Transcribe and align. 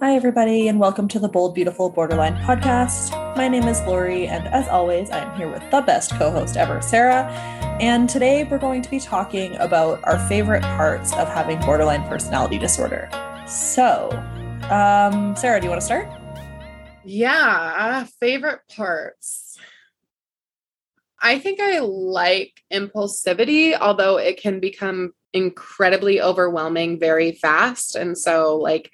Hi, 0.00 0.14
everybody, 0.14 0.68
and 0.68 0.78
welcome 0.78 1.08
to 1.08 1.18
the 1.18 1.26
Bold, 1.26 1.56
Beautiful 1.56 1.90
Borderline 1.90 2.36
podcast. 2.36 3.10
My 3.36 3.48
name 3.48 3.64
is 3.64 3.80
Laurie, 3.80 4.28
and 4.28 4.46
as 4.46 4.68
always, 4.68 5.10
I 5.10 5.18
am 5.18 5.36
here 5.36 5.50
with 5.50 5.68
the 5.72 5.80
best 5.80 6.12
co 6.12 6.30
host 6.30 6.56
ever, 6.56 6.80
Sara. 6.80 7.24
And 7.80 8.08
today 8.08 8.44
we're 8.44 8.58
going 8.58 8.80
to 8.82 8.90
be 8.90 9.00
talking 9.00 9.56
about 9.56 10.00
our 10.04 10.16
favorite 10.28 10.62
parts 10.62 11.12
of 11.14 11.26
having 11.26 11.58
borderline 11.58 12.06
personality 12.08 12.58
disorder. 12.58 13.10
So, 13.48 14.10
um, 14.70 15.34
Sara, 15.34 15.58
do 15.58 15.64
you 15.64 15.70
want 15.70 15.80
to 15.80 15.84
start? 15.84 16.08
Yeah, 17.04 18.06
favorite 18.20 18.60
parts. 18.76 19.58
I 21.20 21.40
think 21.40 21.58
I 21.58 21.80
like 21.80 22.52
impulsivity, 22.72 23.76
although 23.76 24.16
it 24.16 24.40
can 24.40 24.60
become 24.60 25.12
incredibly 25.32 26.22
overwhelming 26.22 27.00
very 27.00 27.32
fast. 27.32 27.96
And 27.96 28.16
so, 28.16 28.58
like, 28.58 28.92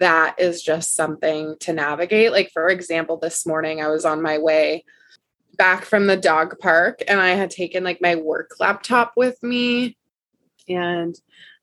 that 0.00 0.34
is 0.38 0.62
just 0.62 0.96
something 0.96 1.56
to 1.60 1.72
navigate. 1.72 2.32
Like, 2.32 2.50
for 2.52 2.68
example, 2.68 3.18
this 3.18 3.46
morning 3.46 3.80
I 3.80 3.88
was 3.88 4.04
on 4.04 4.22
my 4.22 4.38
way 4.38 4.84
back 5.56 5.84
from 5.84 6.06
the 6.06 6.16
dog 6.16 6.58
park 6.58 7.02
and 7.06 7.20
I 7.20 7.30
had 7.30 7.50
taken 7.50 7.84
like 7.84 8.00
my 8.00 8.16
work 8.16 8.52
laptop 8.58 9.12
with 9.16 9.40
me 9.42 9.96
and 10.68 11.14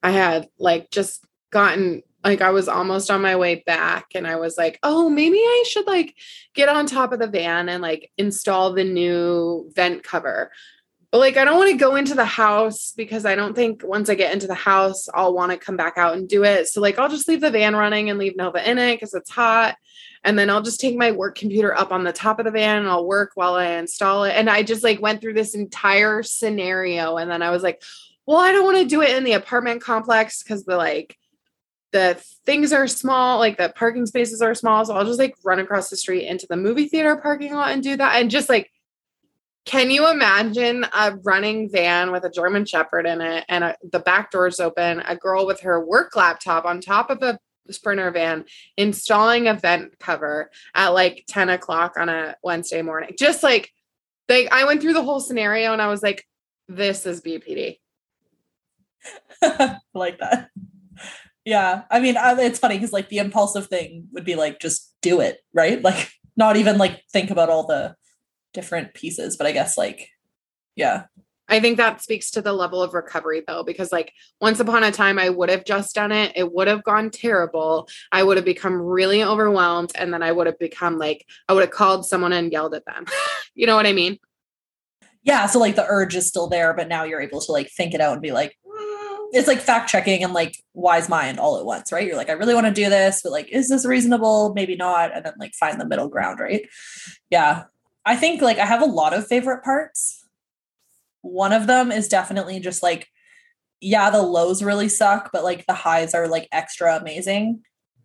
I 0.03 0.11
had 0.11 0.49
like 0.59 0.91
just 0.91 1.25
gotten 1.49 2.03
like 2.23 2.41
I 2.41 2.51
was 2.51 2.67
almost 2.67 3.09
on 3.09 3.21
my 3.21 3.35
way 3.35 3.63
back 3.65 4.07
and 4.13 4.27
I 4.27 4.35
was 4.35 4.57
like, 4.57 4.79
"Oh, 4.83 5.09
maybe 5.09 5.37
I 5.37 5.63
should 5.67 5.87
like 5.87 6.15
get 6.53 6.69
on 6.69 6.85
top 6.85 7.13
of 7.13 7.19
the 7.19 7.27
van 7.27 7.69
and 7.69 7.81
like 7.81 8.11
install 8.17 8.73
the 8.73 8.83
new 8.83 9.71
vent 9.73 10.03
cover." 10.03 10.51
Like 11.13 11.37
I 11.37 11.45
don't 11.45 11.57
want 11.57 11.71
to 11.71 11.77
go 11.77 11.95
into 11.95 12.15
the 12.15 12.25
house 12.25 12.93
because 12.95 13.25
I 13.25 13.35
don't 13.35 13.55
think 13.55 13.81
once 13.83 14.09
I 14.09 14.15
get 14.15 14.33
into 14.33 14.47
the 14.47 14.53
house 14.53 15.07
I'll 15.13 15.33
want 15.33 15.51
to 15.51 15.57
come 15.57 15.77
back 15.77 15.97
out 15.97 16.17
and 16.17 16.27
do 16.27 16.43
it. 16.43 16.67
So 16.67 16.81
like 16.81 16.99
I'll 16.99 17.09
just 17.09 17.27
leave 17.27 17.41
the 17.41 17.49
van 17.49 17.75
running 17.75 18.09
and 18.09 18.19
leave 18.19 18.35
Nova 18.35 18.69
in 18.69 18.77
it 18.77 18.99
cuz 18.99 19.13
it's 19.13 19.29
hot. 19.29 19.77
And 20.23 20.37
then 20.37 20.49
I'll 20.49 20.61
just 20.61 20.81
take 20.81 20.97
my 20.97 21.11
work 21.11 21.37
computer 21.37 21.77
up 21.77 21.91
on 21.91 22.03
the 22.03 22.11
top 22.11 22.39
of 22.39 22.45
the 22.45 22.51
van 22.51 22.79
and 22.79 22.89
I'll 22.89 23.07
work 23.07 23.31
while 23.35 23.55
I 23.55 23.73
install 23.73 24.25
it. 24.25 24.31
And 24.31 24.49
I 24.49 24.63
just 24.63 24.83
like 24.83 25.01
went 25.01 25.21
through 25.21 25.35
this 25.35 25.55
entire 25.55 26.23
scenario 26.23 27.15
and 27.17 27.31
then 27.31 27.41
I 27.41 27.51
was 27.51 27.63
like, 27.63 27.81
"Well, 28.25 28.37
I 28.37 28.51
don't 28.51 28.65
want 28.65 28.77
to 28.77 28.85
do 28.85 29.01
it 29.01 29.15
in 29.15 29.23
the 29.23 29.33
apartment 29.33 29.81
complex 29.81 30.43
cuz 30.43 30.65
the 30.65 30.75
like 30.75 31.17
the 31.91 32.21
things 32.45 32.73
are 32.73 32.87
small, 32.87 33.39
like 33.39 33.57
the 33.57 33.69
parking 33.69 34.05
spaces 34.05 34.41
are 34.41 34.53
small. 34.53 34.83
So 34.85 34.93
I'll 34.93 35.05
just 35.05 35.19
like 35.19 35.35
run 35.43 35.59
across 35.59 35.89
the 35.89 35.97
street 35.97 36.25
into 36.25 36.47
the 36.47 36.57
movie 36.57 36.87
theater 36.87 37.15
parking 37.15 37.53
lot 37.53 37.71
and 37.71 37.81
do 37.81 37.95
that. 37.95 38.21
And 38.21 38.29
just 38.29 38.49
like 38.49 38.71
can 39.67 39.91
you 39.91 40.09
imagine 40.09 40.85
a 40.93 41.17
running 41.23 41.69
van 41.69 42.13
with 42.13 42.23
a 42.23 42.29
German 42.29 42.65
Shepherd 42.65 43.05
in 43.05 43.19
it 43.19 43.43
and 43.49 43.65
a, 43.65 43.75
the 43.91 43.99
back 43.99 44.31
doors 44.31 44.61
open, 44.61 45.01
a 45.01 45.17
girl 45.17 45.45
with 45.45 45.59
her 45.59 45.85
work 45.85 46.15
laptop 46.15 46.63
on 46.63 46.79
top 46.79 47.09
of 47.09 47.21
a 47.21 47.37
Sprinter 47.69 48.09
van 48.11 48.45
installing 48.77 49.45
a 49.45 49.53
vent 49.53 49.99
cover 49.99 50.49
at 50.73 50.89
like 50.89 51.25
10 51.27 51.49
o'clock 51.49 51.95
on 51.97 52.07
a 52.07 52.37
Wednesday 52.41 52.81
morning? 52.81 53.11
Just 53.19 53.43
like, 53.43 53.69
like 54.29 54.47
I 54.53 54.63
went 54.63 54.81
through 54.81 54.93
the 54.93 55.03
whole 55.03 55.19
scenario 55.19 55.73
and 55.73 55.81
I 55.81 55.89
was 55.89 56.01
like, 56.01 56.25
this 56.69 57.05
is 57.05 57.21
BPD. 57.21 57.79
like 59.93 60.19
that. 60.19 60.49
Yeah. 61.43 61.83
I 61.91 61.99
mean, 61.99 62.15
it's 62.17 62.59
funny 62.59 62.77
because 62.77 62.93
like 62.93 63.09
the 63.09 63.17
impulsive 63.17 63.67
thing 63.67 64.07
would 64.13 64.23
be 64.23 64.35
like, 64.35 64.59
just 64.59 64.93
do 65.01 65.19
it, 65.19 65.39
right? 65.53 65.81
Like, 65.81 66.09
not 66.37 66.55
even 66.55 66.77
like 66.77 67.01
think 67.11 67.31
about 67.31 67.49
all 67.49 67.65
the 67.65 67.95
different 68.53 68.93
pieces, 68.93 69.37
but 69.37 69.47
I 69.47 69.51
guess 69.51 69.77
like, 69.77 70.09
yeah. 70.75 71.05
I 71.49 71.59
think 71.59 71.77
that 71.77 72.01
speaks 72.01 72.31
to 72.31 72.41
the 72.41 72.51
level 72.51 72.81
of 72.83 72.93
recovery 72.93 73.41
though, 73.47 73.63
because 73.63 73.91
like 73.91 74.11
once 74.41 74.59
upon 74.59 74.83
a 74.83 74.91
time, 74.91 75.17
I 75.17 75.29
would 75.29 75.49
have 75.49 75.63
just 75.63 75.95
done 75.95 76.11
it. 76.11 76.33
It 76.35 76.51
would 76.51 76.67
have 76.67 76.83
gone 76.83 77.09
terrible. 77.09 77.87
I 78.11 78.23
would 78.23 78.37
have 78.37 78.45
become 78.45 78.81
really 78.81 79.23
overwhelmed. 79.23 79.91
And 79.95 80.13
then 80.13 80.23
I 80.23 80.31
would 80.31 80.47
have 80.47 80.59
become 80.59 80.97
like, 80.97 81.25
I 81.47 81.53
would 81.53 81.63
have 81.63 81.71
called 81.71 82.05
someone 82.05 82.33
and 82.33 82.51
yelled 82.51 82.75
at 82.75 82.85
them. 82.85 83.05
you 83.55 83.65
know 83.65 83.75
what 83.75 83.87
I 83.87 83.93
mean? 83.93 84.17
Yeah. 85.23 85.45
So 85.45 85.59
like 85.59 85.75
the 85.75 85.85
urge 85.87 86.15
is 86.15 86.27
still 86.27 86.47
there, 86.47 86.73
but 86.73 86.87
now 86.89 87.03
you're 87.03 87.21
able 87.21 87.41
to 87.41 87.51
like 87.51 87.69
think 87.71 87.93
it 87.93 88.01
out 88.01 88.13
and 88.13 88.21
be 88.21 88.31
like, 88.31 88.57
mm. 88.65 89.27
it's 89.31 89.47
like 89.47 89.59
fact 89.59 89.89
checking 89.89 90.23
and 90.23 90.33
like 90.33 90.57
wise 90.73 91.07
mind 91.07 91.39
all 91.39 91.57
at 91.59 91.65
once, 91.65 91.91
right? 91.91 92.05
You're 92.05 92.17
like, 92.17 92.29
I 92.29 92.33
really 92.33 92.53
want 92.53 92.67
to 92.67 92.73
do 92.73 92.89
this, 92.89 93.21
but 93.23 93.31
like, 93.31 93.49
is 93.49 93.69
this 93.69 93.85
reasonable? 93.85 94.53
Maybe 94.53 94.75
not. 94.75 95.15
And 95.15 95.25
then 95.25 95.33
like 95.39 95.53
find 95.53 95.79
the 95.79 95.87
middle 95.87 96.09
ground, 96.09 96.39
right? 96.39 96.67
Yeah. 97.29 97.63
I 98.07 98.15
think 98.15 98.41
like 98.41 98.57
I 98.57 98.65
have 98.65 98.81
a 98.81 98.85
lot 98.85 99.13
of 99.13 99.27
favorite 99.27 99.65
parts. 99.65 100.25
One 101.23 101.51
of 101.51 101.67
them 101.67 101.91
is 101.91 102.07
definitely 102.07 102.61
just 102.61 102.81
like, 102.81 103.05
yeah, 103.81 104.09
the 104.09 104.21
lows 104.21 104.63
really 104.63 104.87
suck, 104.87 105.29
but 105.33 105.43
like 105.43 105.65
the 105.65 105.73
highs 105.73 106.13
are 106.13 106.29
like 106.29 106.47
extra 106.53 106.95
amazing. 106.95 107.63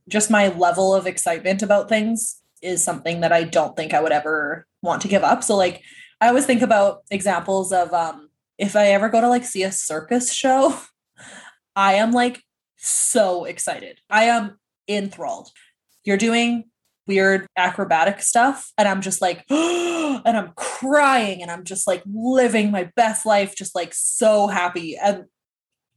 Just 0.08 0.28
my 0.28 0.48
level 0.48 0.92
of 0.92 1.06
excitement 1.06 1.62
about 1.62 1.88
things 1.88 2.42
is 2.60 2.82
something 2.82 3.20
that 3.20 3.32
I 3.32 3.44
don't 3.44 3.76
think 3.76 3.94
I 3.94 4.00
would 4.00 4.10
ever 4.10 4.66
want 4.82 5.02
to 5.02 5.08
give 5.08 5.22
up. 5.22 5.44
So 5.44 5.56
like 5.56 5.82
I 6.20 6.26
always 6.26 6.46
think 6.46 6.62
about 6.62 7.02
examples 7.12 7.72
of 7.72 7.92
um 7.94 8.28
if 8.58 8.74
I 8.74 8.88
ever 8.88 9.08
go 9.08 9.20
to 9.20 9.28
like 9.28 9.44
see 9.44 9.62
a 9.62 9.70
circus 9.70 10.32
show, 10.32 10.76
I 11.76 11.94
am 11.94 12.10
like 12.10 12.42
so 12.76 13.44
excited. 13.44 14.00
I 14.10 14.24
am 14.24 14.58
enthralled. 14.88 15.50
You're 16.02 16.16
doing 16.16 16.71
weird 17.06 17.46
acrobatic 17.56 18.22
stuff 18.22 18.72
and 18.78 18.86
i'm 18.86 19.00
just 19.00 19.20
like 19.20 19.44
and 19.50 20.36
i'm 20.36 20.52
crying 20.54 21.42
and 21.42 21.50
i'm 21.50 21.64
just 21.64 21.86
like 21.86 22.02
living 22.06 22.70
my 22.70 22.90
best 22.96 23.26
life 23.26 23.54
just 23.56 23.74
like 23.74 23.92
so 23.92 24.46
happy. 24.46 24.96
And 24.96 25.24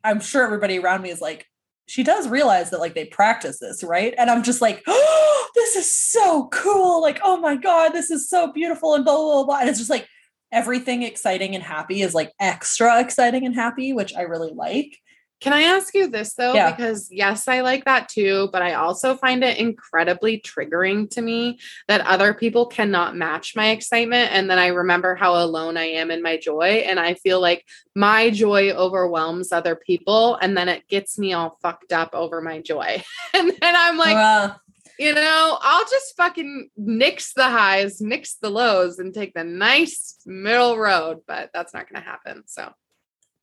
i'm 0.04 0.20
sure 0.20 0.44
everybody 0.44 0.80
around 0.80 1.02
me 1.02 1.10
is 1.10 1.22
like 1.22 1.46
she 1.88 2.02
does 2.02 2.28
realize 2.28 2.72
that 2.72 2.80
like 2.80 2.96
they 2.96 3.06
practice 3.06 3.60
this 3.60 3.84
right? 3.84 4.14
And 4.18 4.30
i'm 4.30 4.44
just 4.44 4.62
like 4.62 4.84
oh, 4.88 5.50
this 5.56 5.76
is 5.76 5.96
so 5.96 6.48
cool. 6.52 7.02
Like 7.02 7.20
oh 7.24 7.38
my 7.38 7.56
god 7.56 7.90
this 7.90 8.10
is 8.10 8.30
so 8.30 8.52
beautiful 8.52 8.96
and 8.96 9.06
blah 9.06 9.16
blah 9.16 9.46
blah. 9.46 9.60
And 9.60 9.70
it's 9.70 9.80
just 9.80 9.92
like 9.92 10.08
everything 10.52 11.04
exciting 11.04 11.54
and 11.54 11.64
happy 11.64 12.02
is 12.02 12.14
like 12.14 12.32
extra 12.40 13.02
exciting 13.02 13.46
and 13.46 13.56
happy 13.56 13.94
which 13.94 14.16
i 14.16 14.22
really 14.22 14.52
like 14.54 14.98
can 15.42 15.54
I 15.54 15.64
ask 15.64 15.94
you 15.94 16.08
this 16.08 16.34
though? 16.34 16.54
Yeah. 16.54 16.72
Because 16.72 17.10
yes, 17.12 17.48
I 17.48 17.62
like 17.62 17.86
that 17.86 18.10
too, 18.10 18.50
but 18.52 18.62
I 18.62 18.74
also 18.74 19.16
find 19.16 19.44
it 19.44 19.58
incredibly 19.58 20.40
triggering 20.40 21.10
to 21.12 21.22
me 21.22 21.60
that 21.88 22.02
other 22.02 22.34
people 22.34 22.66
cannot 22.66 23.16
match 23.16 23.56
my 23.56 23.70
excitement. 23.70 24.32
And 24.32 24.50
then 24.50 24.60
I 24.60 24.68
remember 24.68 25.14
how 25.14 25.36
alone 25.36 25.78
I 25.78 25.86
am 25.86 26.10
in 26.10 26.22
my 26.22 26.38
joy. 26.38 26.84
And 26.88 27.00
I 27.00 27.16
feel 27.16 27.42
like 27.42 27.66
my 27.96 28.30
joy 28.30 28.72
overwhelms 28.72 29.52
other 29.52 29.76
people. 29.76 30.36
And 30.36 30.58
then 30.58 30.70
it 30.70 30.88
gets 30.88 31.20
me 31.20 31.34
all 31.34 31.60
fucked 31.62 31.92
up 31.92 32.12
over 32.14 32.42
my 32.42 32.62
joy. 32.62 33.04
and 33.34 33.50
then 33.50 33.76
I'm 33.76 33.98
like, 33.98 34.16
uh, 34.16 34.56
you 34.98 35.14
know, 35.14 35.58
I'll 35.62 35.86
just 35.86 36.16
fucking 36.16 36.70
nix 36.78 37.34
the 37.34 37.50
highs, 37.50 38.02
mix 38.02 38.36
the 38.36 38.50
lows, 38.50 39.00
and 39.00 39.14
take 39.14 39.34
the 39.34 39.44
nice 39.44 40.18
middle 40.26 40.78
road. 40.78 41.20
But 41.28 41.50
that's 41.54 41.74
not 41.74 41.90
going 41.90 42.02
to 42.02 42.10
happen. 42.10 42.44
So 42.46 42.72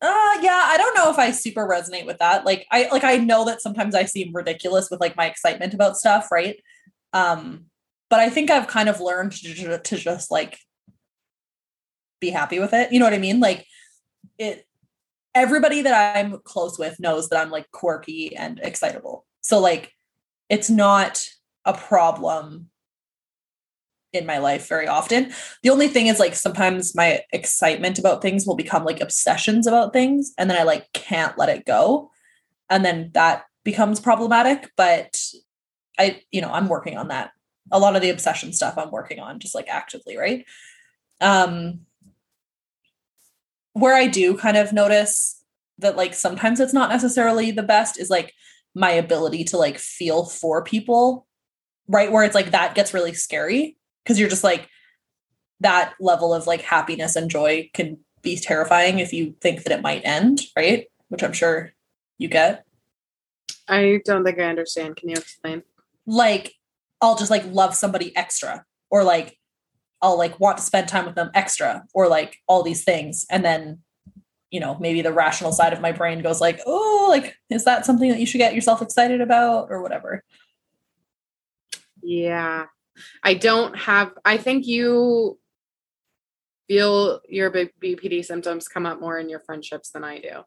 uh 0.02 0.38
yeah, 0.42 0.66
I 0.68 0.76
don't 0.76 0.94
know 0.94 1.10
if 1.10 1.18
I 1.18 1.30
super 1.30 1.66
resonate 1.66 2.06
with 2.06 2.18
that. 2.18 2.44
Like 2.44 2.66
I 2.70 2.88
like 2.90 3.04
I 3.04 3.18
know 3.18 3.44
that 3.44 3.62
sometimes 3.62 3.94
I 3.94 4.04
seem 4.04 4.34
ridiculous 4.34 4.90
with 4.90 5.00
like 5.00 5.16
my 5.16 5.26
excitement 5.26 5.74
about 5.74 5.96
stuff, 5.96 6.28
right? 6.32 6.56
Um 7.12 7.66
but 8.10 8.20
I 8.20 8.28
think 8.28 8.50
I've 8.50 8.66
kind 8.66 8.90
of 8.90 9.00
learned 9.00 9.32
to, 9.32 9.78
to 9.78 9.96
just 9.96 10.30
like 10.30 10.58
be 12.20 12.30
happy 12.30 12.58
with 12.58 12.74
it. 12.74 12.92
You 12.92 12.98
know 12.98 13.06
what 13.06 13.14
I 13.14 13.18
mean? 13.18 13.40
Like 13.40 13.66
it 14.38 14.66
everybody 15.34 15.82
that 15.82 16.16
I'm 16.16 16.40
close 16.44 16.78
with 16.78 17.00
knows 17.00 17.28
that 17.28 17.40
I'm 17.40 17.50
like 17.50 17.70
quirky 17.70 18.36
and 18.36 18.60
excitable. 18.62 19.24
So 19.40 19.60
like 19.60 19.92
it's 20.48 20.68
not 20.68 21.24
a 21.64 21.72
problem 21.72 22.68
in 24.12 24.26
my 24.26 24.38
life 24.38 24.68
very 24.68 24.86
often. 24.86 25.32
The 25.62 25.70
only 25.70 25.88
thing 25.88 26.06
is 26.06 26.18
like 26.18 26.34
sometimes 26.34 26.94
my 26.94 27.20
excitement 27.32 27.98
about 27.98 28.22
things 28.22 28.46
will 28.46 28.56
become 28.56 28.84
like 28.84 29.00
obsessions 29.00 29.66
about 29.66 29.92
things 29.92 30.32
and 30.38 30.50
then 30.50 30.58
I 30.58 30.64
like 30.64 30.92
can't 30.92 31.36
let 31.38 31.48
it 31.48 31.64
go. 31.64 32.10
And 32.68 32.84
then 32.84 33.10
that 33.14 33.44
becomes 33.64 34.00
problematic, 34.00 34.70
but 34.76 35.20
I 35.98 36.22
you 36.30 36.40
know, 36.40 36.50
I'm 36.50 36.68
working 36.68 36.96
on 36.96 37.08
that. 37.08 37.32
A 37.70 37.78
lot 37.78 37.96
of 37.96 38.02
the 38.02 38.10
obsession 38.10 38.52
stuff 38.52 38.76
I'm 38.76 38.90
working 38.90 39.18
on 39.18 39.38
just 39.38 39.54
like 39.54 39.68
actively, 39.68 40.16
right? 40.16 40.44
Um 41.20 41.80
where 43.72 43.94
I 43.94 44.06
do 44.06 44.36
kind 44.36 44.58
of 44.58 44.72
notice 44.72 45.42
that 45.78 45.96
like 45.96 46.12
sometimes 46.12 46.60
it's 46.60 46.74
not 46.74 46.90
necessarily 46.90 47.50
the 47.50 47.62
best 47.62 47.98
is 47.98 48.10
like 48.10 48.34
my 48.74 48.90
ability 48.90 49.44
to 49.44 49.56
like 49.56 49.78
feel 49.78 50.26
for 50.26 50.62
people 50.62 51.26
right 51.88 52.12
where 52.12 52.24
it's 52.24 52.34
like 52.34 52.50
that 52.50 52.74
gets 52.74 52.94
really 52.94 53.14
scary 53.14 53.76
because 54.02 54.18
you're 54.18 54.28
just 54.28 54.44
like 54.44 54.68
that 55.60 55.94
level 56.00 56.34
of 56.34 56.46
like 56.46 56.62
happiness 56.62 57.16
and 57.16 57.30
joy 57.30 57.70
can 57.72 57.98
be 58.22 58.36
terrifying 58.36 58.98
if 58.98 59.12
you 59.12 59.34
think 59.40 59.64
that 59.64 59.72
it 59.76 59.82
might 59.82 60.02
end, 60.04 60.40
right? 60.56 60.86
Which 61.08 61.22
I'm 61.22 61.32
sure 61.32 61.72
you 62.18 62.28
get. 62.28 62.64
I 63.68 64.00
don't 64.04 64.24
think 64.24 64.38
I 64.38 64.44
understand. 64.44 64.96
Can 64.96 65.08
you 65.08 65.16
explain? 65.16 65.62
Like, 66.06 66.54
I'll 67.00 67.16
just 67.16 67.30
like 67.30 67.44
love 67.46 67.74
somebody 67.74 68.14
extra, 68.16 68.64
or 68.90 69.04
like 69.04 69.38
I'll 70.00 70.18
like 70.18 70.38
want 70.38 70.58
to 70.58 70.62
spend 70.62 70.88
time 70.88 71.06
with 71.06 71.14
them 71.14 71.30
extra, 71.34 71.84
or 71.94 72.08
like 72.08 72.36
all 72.46 72.62
these 72.62 72.84
things. 72.84 73.26
And 73.30 73.44
then, 73.44 73.80
you 74.50 74.60
know, 74.60 74.76
maybe 74.80 75.02
the 75.02 75.12
rational 75.12 75.52
side 75.52 75.72
of 75.72 75.80
my 75.80 75.92
brain 75.92 76.22
goes 76.22 76.40
like, 76.40 76.60
oh, 76.66 77.06
like, 77.08 77.36
is 77.50 77.64
that 77.64 77.86
something 77.86 78.10
that 78.10 78.20
you 78.20 78.26
should 78.26 78.38
get 78.38 78.54
yourself 78.54 78.82
excited 78.82 79.20
about 79.20 79.68
or 79.70 79.80
whatever? 79.82 80.22
Yeah. 82.02 82.66
I 83.22 83.34
don't 83.34 83.76
have, 83.76 84.12
I 84.24 84.36
think 84.36 84.66
you 84.66 85.38
feel 86.68 87.20
your 87.28 87.50
BPD 87.50 88.24
symptoms 88.24 88.68
come 88.68 88.86
up 88.86 89.00
more 89.00 89.18
in 89.18 89.28
your 89.28 89.40
friendships 89.40 89.90
than 89.90 90.04
I 90.04 90.18
do. 90.20 90.42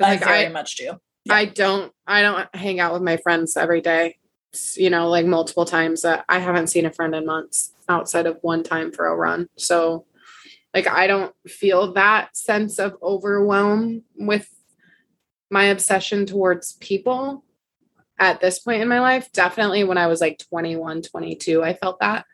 I 0.00 0.10
like, 0.12 0.20
very 0.24 0.46
I- 0.46 0.48
much 0.50 0.76
do. 0.76 1.00
I 1.28 1.44
don't 1.44 1.92
I 2.06 2.22
don't 2.22 2.54
hang 2.56 2.80
out 2.80 2.94
with 2.94 3.02
my 3.02 3.18
friends 3.18 3.56
every 3.56 3.82
day. 3.82 4.16
You 4.74 4.88
know, 4.90 5.08
like 5.08 5.26
multiple 5.26 5.66
times. 5.66 6.04
Uh, 6.04 6.22
I 6.28 6.38
haven't 6.38 6.68
seen 6.68 6.86
a 6.86 6.92
friend 6.92 7.14
in 7.14 7.26
months 7.26 7.72
outside 7.88 8.26
of 8.26 8.38
one 8.40 8.62
time 8.62 8.90
for 8.90 9.06
a 9.06 9.14
run. 9.14 9.48
So 9.56 10.06
like 10.74 10.88
I 10.88 11.06
don't 11.06 11.34
feel 11.46 11.92
that 11.92 12.36
sense 12.36 12.78
of 12.78 12.96
overwhelm 13.02 14.02
with 14.16 14.48
my 15.50 15.64
obsession 15.64 16.24
towards 16.26 16.72
people 16.74 17.44
at 18.20 18.40
this 18.40 18.60
point 18.60 18.82
in 18.82 18.88
my 18.88 19.00
life. 19.00 19.32
Definitely 19.32 19.82
when 19.82 19.98
I 19.98 20.06
was 20.06 20.20
like 20.20 20.38
21, 20.50 21.02
22, 21.02 21.64
I 21.64 21.74
felt 21.74 21.98
that. 22.00 22.26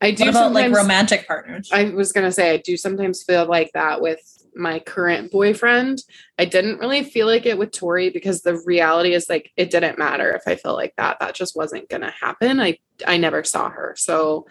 I 0.00 0.12
do 0.12 0.28
about 0.28 0.52
like 0.52 0.72
romantic 0.72 1.26
partners? 1.26 1.70
I 1.72 1.84
was 1.90 2.12
gonna 2.12 2.32
say 2.32 2.52
I 2.52 2.58
do 2.58 2.76
sometimes 2.76 3.22
feel 3.22 3.46
like 3.46 3.70
that 3.74 4.00
with 4.00 4.20
my 4.54 4.78
current 4.78 5.32
boyfriend. 5.32 6.02
I 6.38 6.44
didn't 6.44 6.78
really 6.78 7.02
feel 7.02 7.26
like 7.26 7.46
it 7.46 7.58
with 7.58 7.72
Tori 7.72 8.10
because 8.10 8.42
the 8.42 8.60
reality 8.64 9.14
is 9.14 9.28
like 9.28 9.50
it 9.56 9.70
didn't 9.70 9.98
matter 9.98 10.32
if 10.32 10.42
I 10.46 10.56
felt 10.56 10.76
like 10.76 10.94
that. 10.96 11.18
That 11.20 11.34
just 11.34 11.56
wasn't 11.56 11.88
gonna 11.88 12.10
happen. 12.10 12.60
I 12.60 12.78
I 13.06 13.16
never 13.16 13.44
saw 13.44 13.70
her. 13.70 13.94
So 13.96 14.46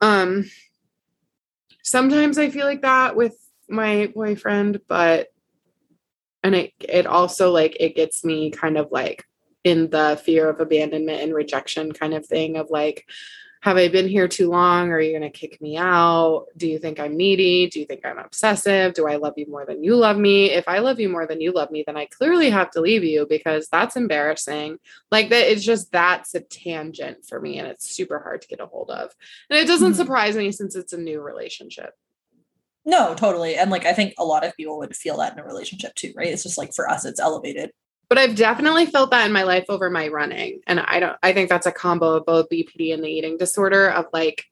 um 0.00 0.44
sometimes 1.82 2.38
I 2.38 2.50
feel 2.50 2.66
like 2.66 2.82
that 2.82 3.16
with 3.16 3.36
my 3.68 4.12
boyfriend, 4.14 4.80
but 4.88 5.28
and 6.42 6.54
it 6.54 6.72
it 6.80 7.06
also 7.06 7.50
like 7.50 7.76
it 7.80 7.96
gets 7.96 8.24
me 8.24 8.50
kind 8.50 8.76
of 8.76 8.88
like 8.92 9.24
in 9.64 9.90
the 9.90 10.20
fear 10.22 10.48
of 10.48 10.60
abandonment 10.60 11.22
and 11.22 11.34
rejection 11.34 11.92
kind 11.92 12.14
of 12.14 12.24
thing 12.24 12.56
of 12.56 12.70
like 12.70 13.06
have 13.62 13.78
I 13.78 13.88
been 13.88 14.06
here 14.06 14.28
too 14.28 14.50
long? 14.50 14.90
Are 14.90 15.00
you 15.00 15.18
going 15.18 15.22
to 15.22 15.30
kick 15.30 15.58
me 15.62 15.78
out? 15.78 16.48
Do 16.54 16.68
you 16.68 16.78
think 16.78 17.00
I'm 17.00 17.16
needy? 17.16 17.66
Do 17.66 17.80
you 17.80 17.86
think 17.86 18.04
I'm 18.04 18.18
obsessive? 18.18 18.92
Do 18.92 19.08
I 19.08 19.16
love 19.16 19.32
you 19.38 19.46
more 19.48 19.64
than 19.64 19.82
you 19.82 19.96
love 19.96 20.18
me? 20.18 20.50
If 20.50 20.68
I 20.68 20.80
love 20.80 21.00
you 21.00 21.08
more 21.08 21.26
than 21.26 21.40
you 21.40 21.50
love 21.50 21.70
me, 21.70 21.82
then 21.86 21.96
I 21.96 22.04
clearly 22.04 22.50
have 22.50 22.70
to 22.72 22.82
leave 22.82 23.04
you 23.04 23.26
because 23.26 23.66
that's 23.72 23.96
embarrassing. 23.96 24.80
Like 25.10 25.30
that, 25.30 25.50
it's 25.50 25.64
just 25.64 25.90
that's 25.90 26.34
a 26.34 26.40
tangent 26.40 27.24
for 27.26 27.40
me 27.40 27.58
and 27.58 27.66
it's 27.66 27.88
super 27.88 28.18
hard 28.18 28.42
to 28.42 28.48
get 28.48 28.60
a 28.60 28.66
hold 28.66 28.90
of. 28.90 29.12
And 29.48 29.58
it 29.58 29.66
doesn't 29.66 29.92
Mhm. 29.92 29.96
surprise 29.96 30.36
me 30.36 30.52
since 30.52 30.76
it's 30.76 30.92
a 30.92 30.98
new 30.98 31.22
relationship. 31.22 31.94
No, 32.84 33.14
totally. 33.14 33.54
And 33.54 33.70
like 33.70 33.86
I 33.86 33.94
think 33.94 34.12
a 34.18 34.26
lot 34.26 34.44
of 34.44 34.54
people 34.58 34.76
would 34.76 34.94
feel 34.94 35.16
that 35.16 35.32
in 35.32 35.38
a 35.38 35.42
relationship 35.44 35.94
too, 35.94 36.12
right? 36.14 36.28
It's 36.28 36.42
just 36.42 36.58
like 36.58 36.74
for 36.74 36.86
us, 36.86 37.06
it's 37.06 37.18
elevated. 37.18 37.70
But 38.08 38.18
I've 38.18 38.34
definitely 38.36 38.86
felt 38.86 39.10
that 39.10 39.26
in 39.26 39.32
my 39.32 39.42
life 39.44 39.64
over 39.68 39.90
my 39.90 40.08
running. 40.08 40.60
And 40.66 40.80
I 40.80 41.00
don't, 41.00 41.16
I 41.22 41.32
think 41.32 41.48
that's 41.48 41.66
a 41.66 41.72
combo 41.72 42.16
of 42.16 42.26
both 42.26 42.48
BPD 42.50 42.92
and 42.92 43.02
the 43.02 43.08
eating 43.08 43.36
disorder 43.38 43.88
of 43.90 44.06
like, 44.12 44.44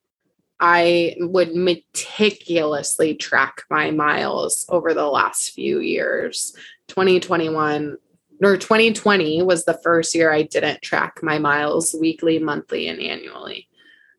I 0.58 1.16
would 1.18 1.54
meticulously 1.54 3.14
track 3.14 3.62
my 3.68 3.90
miles 3.90 4.64
over 4.68 4.94
the 4.94 5.06
last 5.08 5.50
few 5.50 5.80
years. 5.80 6.54
2021 6.88 7.96
or 8.42 8.56
2020 8.56 9.42
was 9.42 9.64
the 9.64 9.78
first 9.82 10.14
year 10.14 10.32
I 10.32 10.42
didn't 10.42 10.82
track 10.82 11.20
my 11.22 11.38
miles 11.38 11.94
weekly, 11.98 12.38
monthly, 12.38 12.88
and 12.88 13.00
annually. 13.00 13.68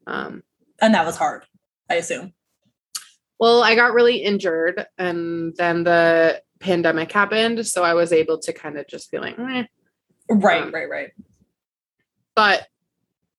Um, 0.06 0.44
And 0.82 0.94
that 0.94 1.06
was 1.06 1.18
hard, 1.18 1.46
I 1.90 1.96
assume. 1.96 2.34
well, 3.40 3.64
I 3.64 3.76
got 3.76 3.94
really 3.94 4.18
injured 4.18 4.86
and 4.98 5.56
then 5.58 5.84
the 5.84 6.42
pandemic 6.64 7.12
happened. 7.12 7.66
So 7.68 7.84
I 7.84 7.94
was 7.94 8.12
able 8.12 8.40
to 8.40 8.54
kind 8.54 8.78
of 8.78 8.88
just 8.88 9.12
be 9.12 9.20
like, 9.20 9.38
eh, 9.38 9.64
Right, 10.30 10.64
Um, 10.64 10.72
right, 10.72 10.90
right. 10.90 11.12
but 12.36 12.66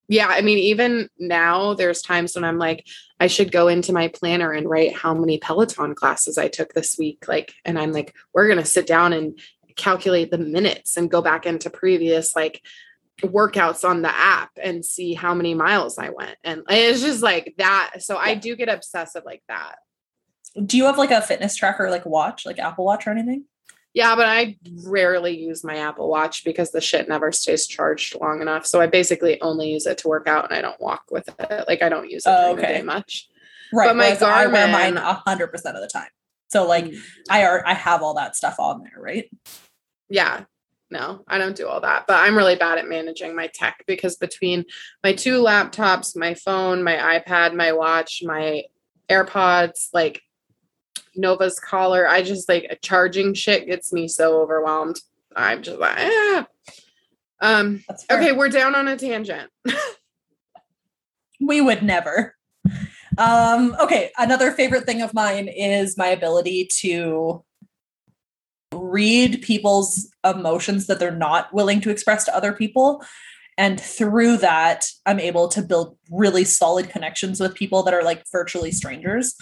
yeah 0.06 0.26
i 0.29 0.43
mean 0.43 0.59
even 0.59 1.09
now 1.19 1.73
there's 1.73 2.03
times 2.03 2.35
when 2.35 2.44
i'm 2.44 2.59
like 2.59 2.87
i 3.21 3.26
should 3.26 3.50
go 3.50 3.69
into 3.69 3.91
my 3.91 4.09
planner 4.09 4.53
and 4.53 4.69
write 4.69 4.94
how 4.94 5.15
many 5.15 5.38
peloton 5.38 5.94
classes 5.94 6.37
i 6.37 6.47
took 6.47 6.75
this 6.75 6.99
week 6.99 7.25
like 7.26 7.55
and 7.65 7.79
i'm 7.79 7.91
like 7.91 8.15
we're 8.35 8.47
going 8.47 8.59
to 8.59 8.67
sit 8.67 8.87
down 8.87 9.15
and 9.15 9.38
calculate 9.76 10.31
the 10.31 10.37
minutes 10.38 10.99
and 10.99 11.11
go 11.11 11.23
back 11.23 11.47
into 11.47 11.71
previous 11.71 12.37
like 12.37 12.61
workouts 13.23 13.88
on 13.88 14.03
the 14.03 14.15
app 14.15 14.50
and 14.62 14.85
see 14.85 15.15
how 15.15 15.32
many 15.32 15.55
miles 15.55 15.97
i 15.99 16.11
went 16.11 16.37
and 16.44 16.62
it's 16.69 17.00
just 17.00 17.23
like 17.23 17.55
that 17.56 17.94
so 18.00 18.19
i 18.19 18.35
do 18.35 18.55
get 18.56 18.69
obsessive 18.69 19.23
like 19.25 19.43
that 19.49 19.76
Do 20.67 20.77
you 20.77 20.85
have 20.85 20.99
like 20.99 21.11
a 21.11 21.21
fitness 21.23 21.56
tracker, 21.56 21.91
like 21.91 22.06
watch, 22.06 22.47
like 22.47 22.59
Apple 22.59 22.85
Watch 22.85 23.06
or 23.06 23.11
anything? 23.11 23.45
yeah 23.97 24.17
but 24.17 24.27
i 24.27 24.56
rarely 24.87 25.39
use 25.39 25.62
my 25.62 25.77
apple 25.77 26.09
watch 26.11 26.45
because 26.45 26.73
the 26.73 26.81
shit 26.81 27.09
never 27.09 27.31
stays 27.31 27.65
charged 27.69 28.17
long 28.21 28.43
enough 28.43 28.67
so 28.67 28.81
i 28.81 28.89
basically 28.89 29.41
only 29.41 29.71
use 29.71 29.87
it 29.87 29.97
to 29.99 30.09
work 30.09 30.27
out 30.27 30.45
and 30.47 30.53
i 30.59 30.61
don't 30.61 30.81
walk 30.81 31.05
with 31.12 31.29
it 31.29 31.65
like 31.69 31.81
i 31.81 31.89
don't 31.89 32.11
use 32.11 32.27
it 32.27 32.31
Oh, 32.31 32.55
okay. 32.55 32.83
much 32.83 33.29
Right. 33.73 33.87
But 33.87 33.95
my 33.97 34.05
whereas 34.06 34.21
I 34.23 34.47
wear 34.49 34.67
Garmin- 34.67 34.73
mine 34.73 34.97
a 34.97 35.12
hundred 35.15 35.49
percent 35.53 35.77
of 35.77 35.83
the 35.83 35.87
time. 35.89 36.09
So 36.49 36.67
like 36.67 36.87
Mm. 36.87 36.99
I 37.31 37.45
are 37.45 37.62
I 37.65 37.75
have 37.75 38.03
all 38.03 38.15
that 38.15 38.35
stuff 38.35 38.57
on 38.59 38.83
there, 38.83 39.00
right? 39.00 39.31
yeah 40.09 40.43
no 40.91 41.23
i 41.29 41.39
don't 41.39 41.55
do 41.57 41.69
all 41.69 41.81
that 41.81 42.05
but 42.09 42.17
i'm 42.17 42.37
really 42.37 42.57
bad 42.57 42.79
at 42.79 42.89
managing 42.89 43.37
my 43.37 43.47
tech 43.55 43.85
because 43.87 44.17
between 44.17 44.65
my 45.05 45.12
two 45.12 45.41
laptops 45.41 46.17
my 46.17 46.35
phone 46.35 46.83
my 46.83 46.97
ipad 47.21 47.55
my 47.55 47.71
watch 47.71 48.23
my 48.25 48.65
airpods 49.09 49.89
like 49.93 50.21
nova's 51.16 51.58
collar 51.61 52.08
i 52.08 52.22
just 52.22 52.49
like 52.49 52.78
charging 52.82 53.34
shit 53.34 53.66
gets 53.66 53.93
me 53.93 54.08
so 54.08 54.40
overwhelmed 54.40 55.00
i'm 55.37 55.62
just 55.62 55.78
like 55.78 55.96
ah. 55.99 56.46
um 57.40 57.82
okay 58.11 58.32
we're 58.32 58.49
down 58.49 58.75
on 58.75 58.88
a 58.88 58.96
tangent 58.96 59.50
We 61.40 61.61
would 61.61 61.82
never. 61.82 62.34
Um, 63.19 63.76
okay, 63.81 64.11
another 64.19 64.50
favorite 64.52 64.87
thing 64.87 65.02
of 65.02 65.14
mine 65.14 65.49
is 65.49 65.96
my 65.96 66.08
ability 66.08 66.69
to 66.78 67.44
read 68.72 69.43
people's 69.43 70.08
emotions 70.25 70.87
that 70.88 70.99
they're 70.99 71.12
not 71.12 71.52
willing 71.55 71.81
to 71.82 71.90
express 71.90 72.25
to 72.25 72.37
other 72.37 72.52
people. 72.52 73.05
And 73.56 73.81
through 73.81 74.38
that, 74.38 74.87
I'm 75.06 75.20
able 75.20 75.46
to 75.49 75.62
build 75.62 75.96
really 76.11 76.44
solid 76.44 76.90
connections 76.90 77.38
with 77.38 77.54
people 77.54 77.85
that 77.85 77.94
are 77.94 78.02
like 78.02 78.25
virtually 78.33 78.73
strangers. 78.73 79.37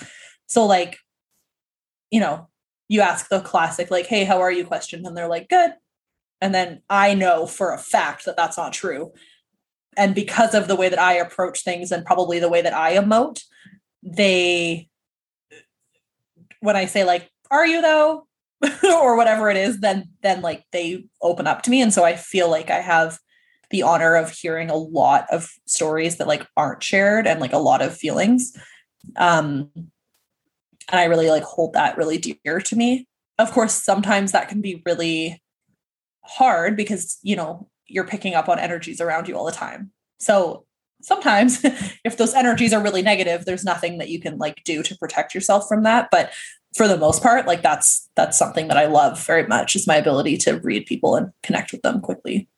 So, 0.47 0.67
like, 0.67 0.99
you 2.13 2.21
know, 2.21 2.49
you 2.89 3.01
ask 3.01 3.29
the 3.29 3.41
classic, 3.41 3.91
like, 3.91 4.07
hey, 4.07 4.23
how 4.23 4.41
are 4.41 4.53
you 4.53 4.65
question, 4.65 5.05
and 5.05 5.17
they're 5.17 5.27
like, 5.27 5.49
good. 5.49 5.73
And 6.41 6.55
then 6.55 6.83
I 6.89 7.15
know 7.15 7.47
for 7.47 7.73
a 7.73 7.79
fact 7.79 8.25
that 8.27 8.37
that's 8.37 8.57
not 8.57 8.73
true 8.73 9.13
and 9.97 10.15
because 10.15 10.55
of 10.55 10.69
the 10.69 10.77
way 10.77 10.89
that 10.89 10.99
I 10.99 11.15
approach 11.15 11.63
things 11.63 11.93
and 11.93 12.05
probably 12.05 12.39
the 12.39 12.49
way 12.49 12.63
that 12.63 12.75
I 12.75 12.95
emote, 12.97 13.43
they 14.03 14.89
when 16.61 16.77
I 16.77 16.87
say 16.87 17.05
like, 17.05 17.31
"Are 17.51 17.67
you 17.67 17.83
though?" 17.83 18.27
or 18.85 19.17
whatever 19.17 19.51
it 19.51 19.57
is, 19.57 19.81
then 19.81 20.09
then 20.23 20.41
like 20.41 20.65
they 20.73 21.05
open 21.21 21.47
up 21.47 21.63
to 21.63 21.71
me, 21.71 21.83
and 21.83 21.93
so 21.93 22.05
I 22.05 22.17
feel 22.17 22.51
like 22.51 22.71
I 22.71 22.81
have 22.81 23.19
the 23.71 23.83
honor 23.83 24.17
of 24.17 24.31
hearing 24.31 24.71
a 24.71 24.77
lot 24.77 25.27
of 25.31 25.51
stories 25.67 26.19
that 26.19 26.29
like 26.29 26.47
aren't 26.57 26.83
shared 26.83 27.27
and 27.27 27.41
like 27.41 27.53
a 27.53 27.59
lot 27.59 27.83
of 27.83 27.97
feelings. 27.97 28.57
Um, 29.17 29.71
and 30.91 31.01
I 31.01 31.05
really 31.05 31.31
like 31.31 31.43
hold 31.43 31.75
that 31.75 31.97
really 31.97 32.19
dear 32.19 32.61
to 32.61 32.77
me. 32.77 33.07
Of 33.39 33.53
course, 33.53 33.75
sometimes 33.75 34.33
that 34.33 34.49
can 34.49 34.61
be 34.61 34.83
really 34.85 35.43
hard 36.23 36.77
because 36.77 37.19
you 37.23 37.37
know 37.37 37.69
you're 37.87 38.07
picking 38.07 38.35
up 38.35 38.49
on 38.49 38.59
energies 38.59 39.01
around 39.01 39.29
you 39.29 39.37
all 39.37 39.45
the 39.45 39.53
time. 39.53 39.91
So 40.19 40.65
sometimes 41.03 41.61
if 42.05 42.17
those 42.17 42.35
energies 42.35 42.73
are 42.73 42.83
really 42.83 43.03
negative, 43.03 43.45
there's 43.45 43.65
nothing 43.65 43.99
that 43.99 44.09
you 44.09 44.21
can 44.21 44.39
like 44.39 44.63
do 44.65 44.83
to 44.83 44.97
protect 44.99 45.35
yourself 45.35 45.69
from 45.69 45.83
that. 45.83 46.09
But 46.11 46.33
for 46.77 46.89
the 46.89 46.97
most 46.97 47.23
part, 47.23 47.47
like 47.47 47.63
that's 47.63 48.09
that's 48.17 48.39
something 48.39 48.69
that 48.69 48.79
I 48.79 48.87
love 48.87 49.25
very 49.25 49.47
much 49.47 49.77
is 49.77 49.87
my 49.87 49.97
ability 49.97 50.37
to 50.39 50.61
read 50.61 50.87
people 50.87 51.17
and 51.17 51.33
connect 51.43 51.73
with 51.73 51.83
them 51.83 52.01
quickly. 52.01 52.49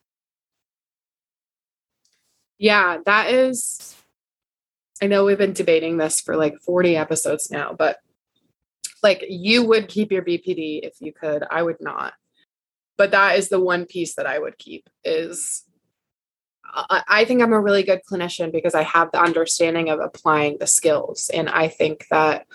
yeah 2.58 2.98
that 3.04 3.30
is 3.30 3.94
i 5.02 5.06
know 5.06 5.24
we've 5.24 5.38
been 5.38 5.52
debating 5.52 5.96
this 5.96 6.20
for 6.20 6.36
like 6.36 6.58
40 6.60 6.96
episodes 6.96 7.50
now 7.50 7.74
but 7.76 7.98
like 9.04 9.24
you 9.28 9.62
would 9.62 9.86
keep 9.86 10.10
your 10.10 10.22
bpd 10.22 10.80
if 10.82 10.94
you 11.00 11.12
could 11.12 11.44
i 11.50 11.62
would 11.62 11.80
not 11.80 12.14
but 12.96 13.12
that 13.12 13.38
is 13.38 13.48
the 13.48 13.60
one 13.60 13.86
piece 13.86 14.16
that 14.16 14.26
i 14.26 14.38
would 14.38 14.58
keep 14.58 14.88
is 15.04 15.64
I 16.74 17.24
think 17.24 17.40
I'm 17.40 17.52
a 17.52 17.60
really 17.60 17.84
good 17.84 18.00
clinician 18.10 18.50
because 18.50 18.74
I 18.74 18.82
have 18.82 19.12
the 19.12 19.22
understanding 19.22 19.90
of 19.90 20.00
applying 20.00 20.58
the 20.58 20.66
skills. 20.66 21.30
And 21.32 21.48
I 21.48 21.68
think 21.68 22.06
that, 22.10 22.46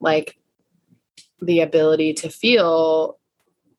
like, 0.00 0.36
the 1.40 1.60
ability 1.60 2.12
to 2.14 2.28
feel 2.28 3.18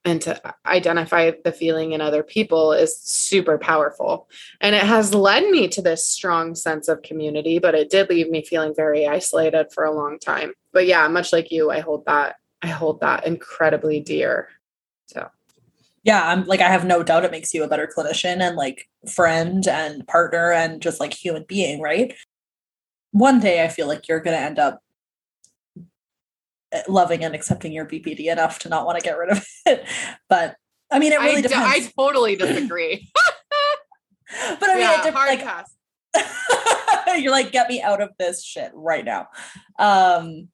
and 0.06 0.22
to 0.22 0.40
identify 0.68 1.32
the 1.44 1.52
feeling 1.52 1.92
in 1.92 2.00
other 2.00 2.22
people 2.22 2.72
is 2.72 2.98
super 3.00 3.58
powerful. 3.58 4.30
And 4.62 4.76
it 4.76 4.84
has 4.84 5.16
led 5.16 5.50
me 5.50 5.68
to 5.70 5.82
this 5.82 6.08
strong 6.08 6.54
sense 6.54 6.88
of 6.88 7.02
community, 7.02 7.58
but 7.58 7.74
it 7.74 7.90
did 7.90 8.10
leave 8.10 8.30
me 8.30 8.46
feeling 8.46 8.76
very 8.76 9.08
isolated 9.08 9.74
for 9.74 9.84
a 9.84 9.92
long 9.92 10.20
time. 10.20 10.54
But 10.72 10.86
yeah, 10.86 11.08
much 11.08 11.34
like 11.34 11.52
you, 11.52 11.72
I 11.72 11.80
hold 11.80 12.06
that, 12.06 12.36
I 12.62 12.68
hold 12.68 13.00
that 13.02 13.26
incredibly 13.26 14.00
dear. 14.00 14.50
So 15.08 15.28
yeah, 16.04 16.28
I'm 16.30 16.46
like 16.46 16.62
I 16.62 16.70
have 16.70 16.86
no 16.86 17.02
doubt 17.02 17.26
it 17.26 17.32
makes 17.32 17.54
you 17.54 17.64
a 17.64 17.68
better 17.68 17.90
clinician 17.94 18.40
and 18.42 18.56
like 18.56 18.88
friend 19.12 19.68
and 19.68 20.08
partner 20.08 20.52
and 20.52 20.82
just 20.82 21.00
like 21.00 21.14
human 21.14 21.46
being, 21.48 21.82
right? 21.82 22.14
One 23.12 23.40
day 23.40 23.64
I 23.64 23.70
feel 23.70 23.88
like 23.88 24.08
you're 24.08 24.20
going 24.20 24.38
to 24.38 24.44
end 24.44 24.60
up 24.60 24.84
loving 26.88 27.24
and 27.24 27.34
accepting 27.36 27.72
your 27.72 27.86
BPD 27.86 28.32
enough 28.32 28.60
to 28.60 28.70
not 28.70 28.86
want 28.86 28.98
to 29.00 29.04
get 29.04 29.18
rid 29.18 29.32
of 29.32 29.46
it. 29.66 29.86
But 30.30 30.56
I 30.92 31.00
mean, 31.00 31.14
it 31.14 31.20
really 31.20 31.38
I, 31.38 31.42
d- 31.42 31.48
depends. 31.48 31.88
I 31.88 31.92
totally 31.98 32.36
disagree. 32.38 33.10
but 34.60 34.70
I 34.70 34.74
mean, 34.74 34.80
yeah, 34.80 35.00
it 35.00 35.04
dep- 35.04 35.14
hard 35.14 35.40
like 35.40 35.66
you're 37.22 37.32
like, 37.32 37.52
get 37.52 37.70
me 37.70 37.82
out 37.82 38.02
of 38.02 38.10
this 38.20 38.44
shit 38.44 38.72
right 38.74 39.04
now. 39.06 39.28
Um, 39.80 40.50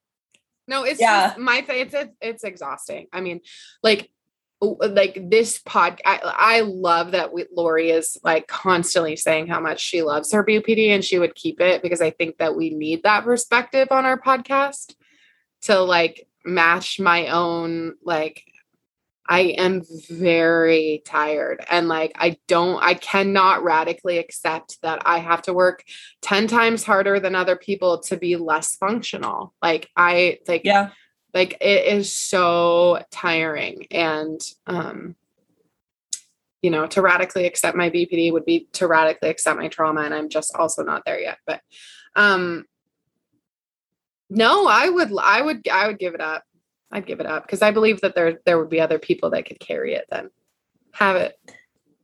No, 0.67 0.83
it's 0.83 0.99
Yeah. 0.99 1.27
just 1.29 1.39
my 1.39 1.65
it's 1.67 1.93
it's 1.93 2.13
it's 2.21 2.43
exhausting. 2.43 3.07
I 3.13 3.21
mean, 3.21 3.41
like 3.83 4.09
like 4.61 5.17
this 5.29 5.59
pod 5.65 6.01
I, 6.05 6.19
I 6.23 6.59
love 6.61 7.11
that 7.11 7.33
we, 7.33 7.45
Laurie 7.51 7.89
is 7.89 8.17
like 8.23 8.47
constantly 8.47 9.15
saying 9.15 9.47
how 9.47 9.59
much 9.59 9.79
she 9.79 10.03
loves 10.03 10.31
her 10.33 10.43
BPD 10.45 10.89
and 10.89 11.03
she 11.03 11.17
would 11.17 11.33
keep 11.33 11.59
it 11.59 11.81
because 11.81 11.99
I 12.01 12.11
think 12.11 12.37
that 12.37 12.55
we 12.55 12.69
need 12.69 13.01
that 13.03 13.23
perspective 13.23 13.87
on 13.91 14.05
our 14.05 14.19
podcast 14.21 14.93
to 15.63 15.79
like 15.79 16.27
match 16.43 16.99
my 16.99 17.27
own 17.27 17.95
like 18.03 18.43
I 19.27 19.41
am 19.57 19.83
very 20.09 21.01
tired 21.05 21.63
and 21.69 21.87
like 21.87 22.11
I 22.15 22.37
don't 22.47 22.81
I 22.83 22.95
cannot 22.95 23.63
radically 23.63 24.17
accept 24.17 24.81
that 24.81 25.03
I 25.05 25.19
have 25.19 25.43
to 25.43 25.53
work 25.53 25.83
10 26.21 26.47
times 26.47 26.83
harder 26.83 27.19
than 27.19 27.35
other 27.35 27.55
people 27.55 27.99
to 27.99 28.17
be 28.17 28.35
less 28.35 28.75
functional. 28.75 29.53
Like 29.61 29.89
I 29.95 30.39
like 30.47 30.65
yeah, 30.65 30.89
like 31.33 31.57
it 31.61 31.85
is 31.85 32.15
so 32.15 33.03
tiring 33.11 33.87
and 33.91 34.41
um 34.67 35.15
you 36.61 36.69
know 36.69 36.87
to 36.87 37.01
radically 37.01 37.45
accept 37.45 37.77
my 37.77 37.89
bpd 37.89 38.31
would 38.31 38.45
be 38.45 38.67
to 38.73 38.87
radically 38.87 39.29
accept 39.29 39.59
my 39.59 39.67
trauma 39.67 40.01
and 40.01 40.13
i'm 40.13 40.29
just 40.29 40.55
also 40.55 40.83
not 40.83 41.03
there 41.05 41.19
yet 41.19 41.37
but 41.45 41.61
um 42.15 42.65
no 44.31 44.67
i 44.67 44.89
would 44.89 45.11
i 45.21 45.41
would 45.41 45.67
i 45.67 45.87
would 45.87 45.99
give 45.99 46.15
it 46.15 46.21
up 46.21 46.43
i'd 46.91 47.05
give 47.05 47.19
it 47.19 47.25
up 47.25 47.43
because 47.43 47.61
i 47.61 47.69
believe 47.69 48.01
that 48.01 48.15
there 48.15 48.39
there 48.45 48.57
would 48.57 48.69
be 48.69 48.81
other 48.81 48.97
people 48.97 49.29
that 49.29 49.45
could 49.45 49.59
carry 49.59 49.93
it 49.93 50.05
then 50.09 50.29
have 50.93 51.15
it 51.15 51.35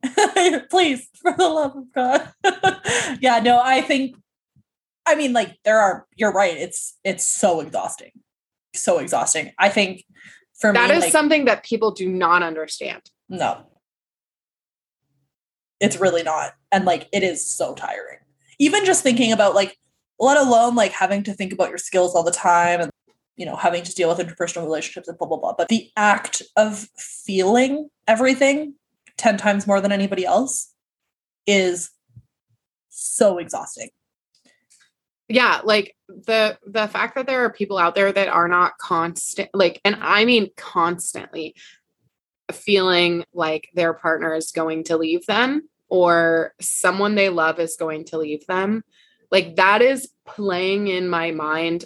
please, 0.70 1.08
for 1.20 1.34
the 1.36 1.48
love 1.48 1.76
of 1.76 1.92
God. 1.92 2.30
yeah, 3.20 3.40
no, 3.40 3.60
I 3.62 3.80
think. 3.80 4.16
I 5.06 5.14
mean, 5.14 5.32
like 5.32 5.56
there 5.64 5.80
are. 5.80 6.06
You're 6.16 6.32
right. 6.32 6.56
It's 6.56 6.96
it's 7.04 7.26
so 7.26 7.60
exhausting, 7.60 8.12
so 8.74 8.98
exhausting. 8.98 9.52
I 9.58 9.68
think 9.68 10.04
for 10.58 10.72
That 10.72 10.90
me, 10.90 10.96
is 10.96 11.04
like, 11.04 11.12
something 11.12 11.46
that 11.46 11.64
people 11.64 11.92
do 11.92 12.08
not 12.08 12.42
understand 12.42 13.02
No. 13.28 13.66
It's 15.80 16.00
really 16.00 16.24
not. 16.24 16.52
And 16.72 16.84
like 16.84 17.08
it 17.12 17.22
is 17.22 17.46
so 17.46 17.74
tiring. 17.74 18.18
Even 18.58 18.84
just 18.84 19.02
thinking 19.02 19.32
about 19.32 19.54
like 19.54 19.78
let 20.18 20.36
alone 20.36 20.74
like 20.74 20.92
having 20.92 21.22
to 21.24 21.32
think 21.32 21.52
about 21.52 21.68
your 21.68 21.78
skills 21.78 22.14
all 22.14 22.22
the 22.22 22.30
time 22.30 22.80
and 22.80 22.90
you 23.36 23.46
know 23.46 23.56
having 23.56 23.82
to 23.84 23.94
deal 23.94 24.08
with 24.08 24.18
interpersonal 24.18 24.64
relationships 24.64 25.08
and 25.08 25.18
blah 25.18 25.28
blah 25.28 25.38
blah. 25.38 25.54
But 25.56 25.68
the 25.68 25.90
act 25.96 26.42
of 26.56 26.88
feeling 26.96 27.88
everything 28.06 28.74
10 29.16 29.36
times 29.36 29.66
more 29.66 29.80
than 29.80 29.92
anybody 29.92 30.24
else 30.24 30.72
is 31.46 31.90
so 32.88 33.38
exhausting. 33.38 33.90
yeah 35.28 35.60
like 35.64 35.94
the 36.08 36.58
the 36.66 36.88
fact 36.88 37.14
that 37.14 37.26
there 37.26 37.44
are 37.44 37.52
people 37.52 37.78
out 37.78 37.94
there 37.94 38.12
that 38.12 38.28
are 38.28 38.48
not 38.48 38.78
constant 38.78 39.48
like 39.52 39.80
and 39.84 39.96
i 40.00 40.24
mean 40.24 40.48
constantly 40.56 41.54
feeling 42.50 43.24
like 43.34 43.68
their 43.74 43.92
partner 43.92 44.34
is 44.34 44.50
going 44.52 44.82
to 44.82 44.96
leave 44.96 45.24
them 45.26 45.68
or 45.88 46.54
someone 46.60 47.14
they 47.14 47.28
love 47.28 47.60
is 47.60 47.76
going 47.76 48.04
to 48.04 48.18
leave 48.18 48.46
them 48.46 48.82
like 49.30 49.56
that 49.56 49.82
is 49.82 50.08
playing 50.26 50.88
in 50.88 51.08
my 51.08 51.30
mind 51.30 51.84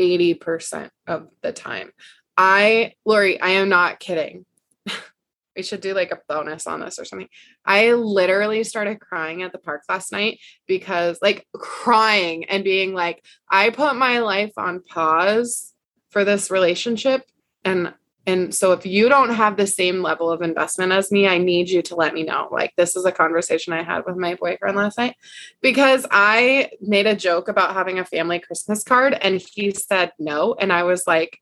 80% 0.00 0.90
of 1.06 1.28
the 1.42 1.52
time 1.52 1.90
i 2.36 2.94
laurie 3.04 3.40
i 3.40 3.50
am 3.50 3.68
not 3.68 4.00
kidding 4.00 4.44
we 5.56 5.62
should 5.62 5.80
do 5.80 5.94
like 5.94 6.10
a 6.10 6.20
bonus 6.28 6.66
on 6.66 6.80
this 6.80 6.98
or 6.98 7.04
something 7.04 7.28
I 7.64 7.92
literally 7.92 8.64
started 8.64 9.00
crying 9.00 9.42
at 9.42 9.52
the 9.52 9.58
park 9.58 9.82
last 9.88 10.12
night 10.12 10.40
because, 10.66 11.18
like, 11.22 11.46
crying 11.54 12.44
and 12.44 12.64
being 12.64 12.94
like, 12.94 13.24
I 13.48 13.70
put 13.70 13.96
my 13.96 14.20
life 14.20 14.52
on 14.56 14.82
pause 14.82 15.72
for 16.10 16.24
this 16.24 16.50
relationship. 16.50 17.22
And 17.64 17.94
and 18.26 18.54
so 18.54 18.72
if 18.72 18.84
you 18.84 19.08
don't 19.08 19.30
have 19.30 19.56
the 19.56 19.66
same 19.66 20.02
level 20.02 20.30
of 20.30 20.42
investment 20.42 20.92
as 20.92 21.10
me, 21.10 21.26
I 21.26 21.38
need 21.38 21.70
you 21.70 21.82
to 21.82 21.94
let 21.94 22.12
me 22.12 22.22
know. 22.22 22.48
Like 22.50 22.74
this 22.76 22.94
is 22.94 23.04
a 23.04 23.12
conversation 23.12 23.72
I 23.72 23.82
had 23.82 24.04
with 24.06 24.16
my 24.16 24.34
boyfriend 24.34 24.76
last 24.76 24.98
night 24.98 25.16
because 25.62 26.06
I 26.10 26.70
made 26.80 27.06
a 27.06 27.16
joke 27.16 27.48
about 27.48 27.74
having 27.74 27.98
a 27.98 28.04
family 28.04 28.38
Christmas 28.38 28.84
card 28.84 29.14
and 29.14 29.40
he 29.40 29.70
said 29.72 30.12
no 30.18 30.54
and 30.54 30.72
I 30.72 30.82
was 30.82 31.06
like 31.06 31.40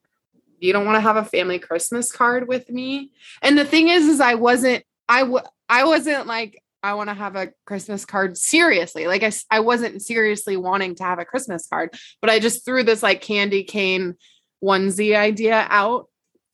you 0.60 0.72
don't 0.72 0.86
want 0.86 0.96
to 0.96 1.00
have 1.00 1.16
a 1.16 1.24
family 1.24 1.58
Christmas 1.58 2.10
card 2.10 2.48
with 2.48 2.68
me? 2.68 3.12
And 3.42 3.56
the 3.56 3.64
thing 3.64 3.88
is 3.88 4.06
is 4.06 4.20
I 4.20 4.34
wasn't 4.34 4.84
I 5.08 5.20
w- 5.20 5.44
I 5.68 5.84
wasn't 5.84 6.26
like, 6.26 6.62
I 6.82 6.94
want 6.94 7.10
to 7.10 7.14
have 7.14 7.36
a 7.36 7.52
Christmas 7.66 8.04
card 8.04 8.36
seriously. 8.36 9.06
Like 9.06 9.22
I 9.22 9.32
I 9.50 9.60
wasn't 9.60 10.02
seriously 10.02 10.56
wanting 10.56 10.94
to 10.96 11.04
have 11.04 11.18
a 11.18 11.24
Christmas 11.24 11.66
card, 11.66 11.94
but 12.20 12.30
I 12.30 12.38
just 12.38 12.64
threw 12.64 12.82
this 12.82 13.02
like 13.02 13.20
candy 13.20 13.64
cane 13.64 14.16
onesie 14.62 15.16
idea 15.16 15.66
out 15.70 16.08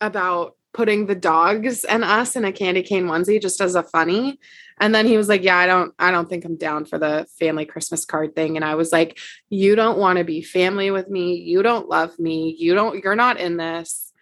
about 0.06 0.56
putting 0.73 1.06
the 1.06 1.14
dogs 1.14 1.84
and 1.84 2.02
us 2.02 2.34
in 2.34 2.44
a 2.44 2.52
candy 2.52 2.82
cane 2.82 3.06
onesie 3.06 3.40
just 3.40 3.61
as 3.61 3.75
a 3.75 3.82
funny. 3.82 4.38
And 4.80 4.92
then 4.92 5.06
he 5.06 5.16
was 5.16 5.28
like, 5.28 5.44
"Yeah, 5.44 5.56
I 5.56 5.66
don't 5.66 5.94
I 5.99 6.11
don't 6.11 6.28
think 6.28 6.44
I'm 6.44 6.56
down 6.56 6.84
for 6.84 6.99
the 6.99 7.26
family 7.38 7.64
Christmas 7.64 8.04
card 8.04 8.34
thing." 8.34 8.56
And 8.56 8.64
I 8.64 8.75
was 8.75 8.90
like, 8.90 9.18
"You 9.49 9.76
don't 9.76 9.99
want 9.99 10.18
to 10.18 10.25
be 10.25 10.42
family 10.42 10.90
with 10.90 11.08
me. 11.08 11.37
You 11.37 11.62
don't 11.62 11.88
love 11.88 12.18
me. 12.18 12.56
You 12.58 12.75
don't 12.75 13.02
you're 13.02 13.14
not 13.14 13.38
in 13.38 13.56
this." 13.56 14.12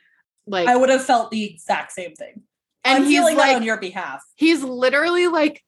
Like 0.46 0.68
I 0.68 0.76
would 0.76 0.90
have 0.90 1.04
felt 1.04 1.30
the 1.30 1.44
exact 1.44 1.92
same 1.92 2.14
thing. 2.14 2.42
and 2.84 3.04
I'm 3.04 3.08
he's 3.08 3.22
like 3.22 3.56
on 3.56 3.62
your 3.62 3.78
behalf. 3.78 4.22
he's 4.34 4.62
literally 4.62 5.28
like 5.28 5.62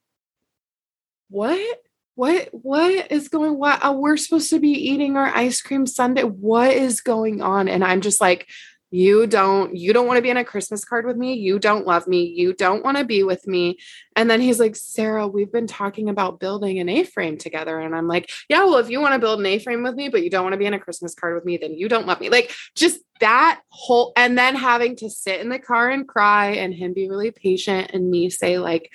what 1.30 1.78
what 2.14 2.48
what 2.52 3.10
is 3.10 3.28
going 3.28 3.58
what 3.58 3.84
uh, 3.84 3.92
we're 3.92 4.16
supposed 4.16 4.50
to 4.50 4.60
be 4.60 4.70
eating 4.70 5.16
our 5.16 5.26
ice 5.26 5.60
cream 5.60 5.86
sundae 5.86 6.22
what 6.22 6.70
is 6.70 7.00
going 7.00 7.42
on 7.42 7.68
and 7.68 7.82
i'm 7.84 8.00
just 8.00 8.20
like 8.20 8.48
you 8.94 9.26
don't 9.26 9.76
you 9.76 9.92
don't 9.92 10.06
want 10.06 10.16
to 10.16 10.22
be 10.22 10.30
in 10.30 10.36
a 10.36 10.44
christmas 10.44 10.84
card 10.84 11.04
with 11.04 11.16
me 11.16 11.34
you 11.34 11.58
don't 11.58 11.84
love 11.84 12.06
me 12.06 12.22
you 12.22 12.52
don't 12.52 12.84
want 12.84 12.96
to 12.96 13.04
be 13.04 13.24
with 13.24 13.44
me 13.44 13.76
and 14.14 14.30
then 14.30 14.40
he's 14.40 14.60
like 14.60 14.76
sara 14.76 15.26
we've 15.26 15.50
been 15.50 15.66
talking 15.66 16.08
about 16.08 16.38
building 16.38 16.78
an 16.78 16.88
a-frame 16.88 17.36
together 17.36 17.80
and 17.80 17.96
i'm 17.96 18.06
like 18.06 18.30
yeah 18.48 18.62
well 18.62 18.76
if 18.76 18.88
you 18.88 19.00
want 19.00 19.12
to 19.12 19.18
build 19.18 19.40
an 19.40 19.46
a-frame 19.46 19.82
with 19.82 19.96
me 19.96 20.08
but 20.08 20.22
you 20.22 20.30
don't 20.30 20.44
want 20.44 20.52
to 20.52 20.58
be 20.58 20.64
in 20.64 20.74
a 20.74 20.78
christmas 20.78 21.12
card 21.12 21.34
with 21.34 21.44
me 21.44 21.56
then 21.56 21.74
you 21.74 21.88
don't 21.88 22.06
love 22.06 22.20
me 22.20 22.28
like 22.28 22.54
just 22.76 23.00
that 23.18 23.60
whole 23.66 24.12
and 24.16 24.38
then 24.38 24.54
having 24.54 24.94
to 24.94 25.10
sit 25.10 25.40
in 25.40 25.48
the 25.48 25.58
car 25.58 25.90
and 25.90 26.06
cry 26.06 26.52
and 26.52 26.72
him 26.72 26.92
be 26.92 27.10
really 27.10 27.32
patient 27.32 27.90
and 27.92 28.08
me 28.08 28.30
say 28.30 28.58
like 28.58 28.92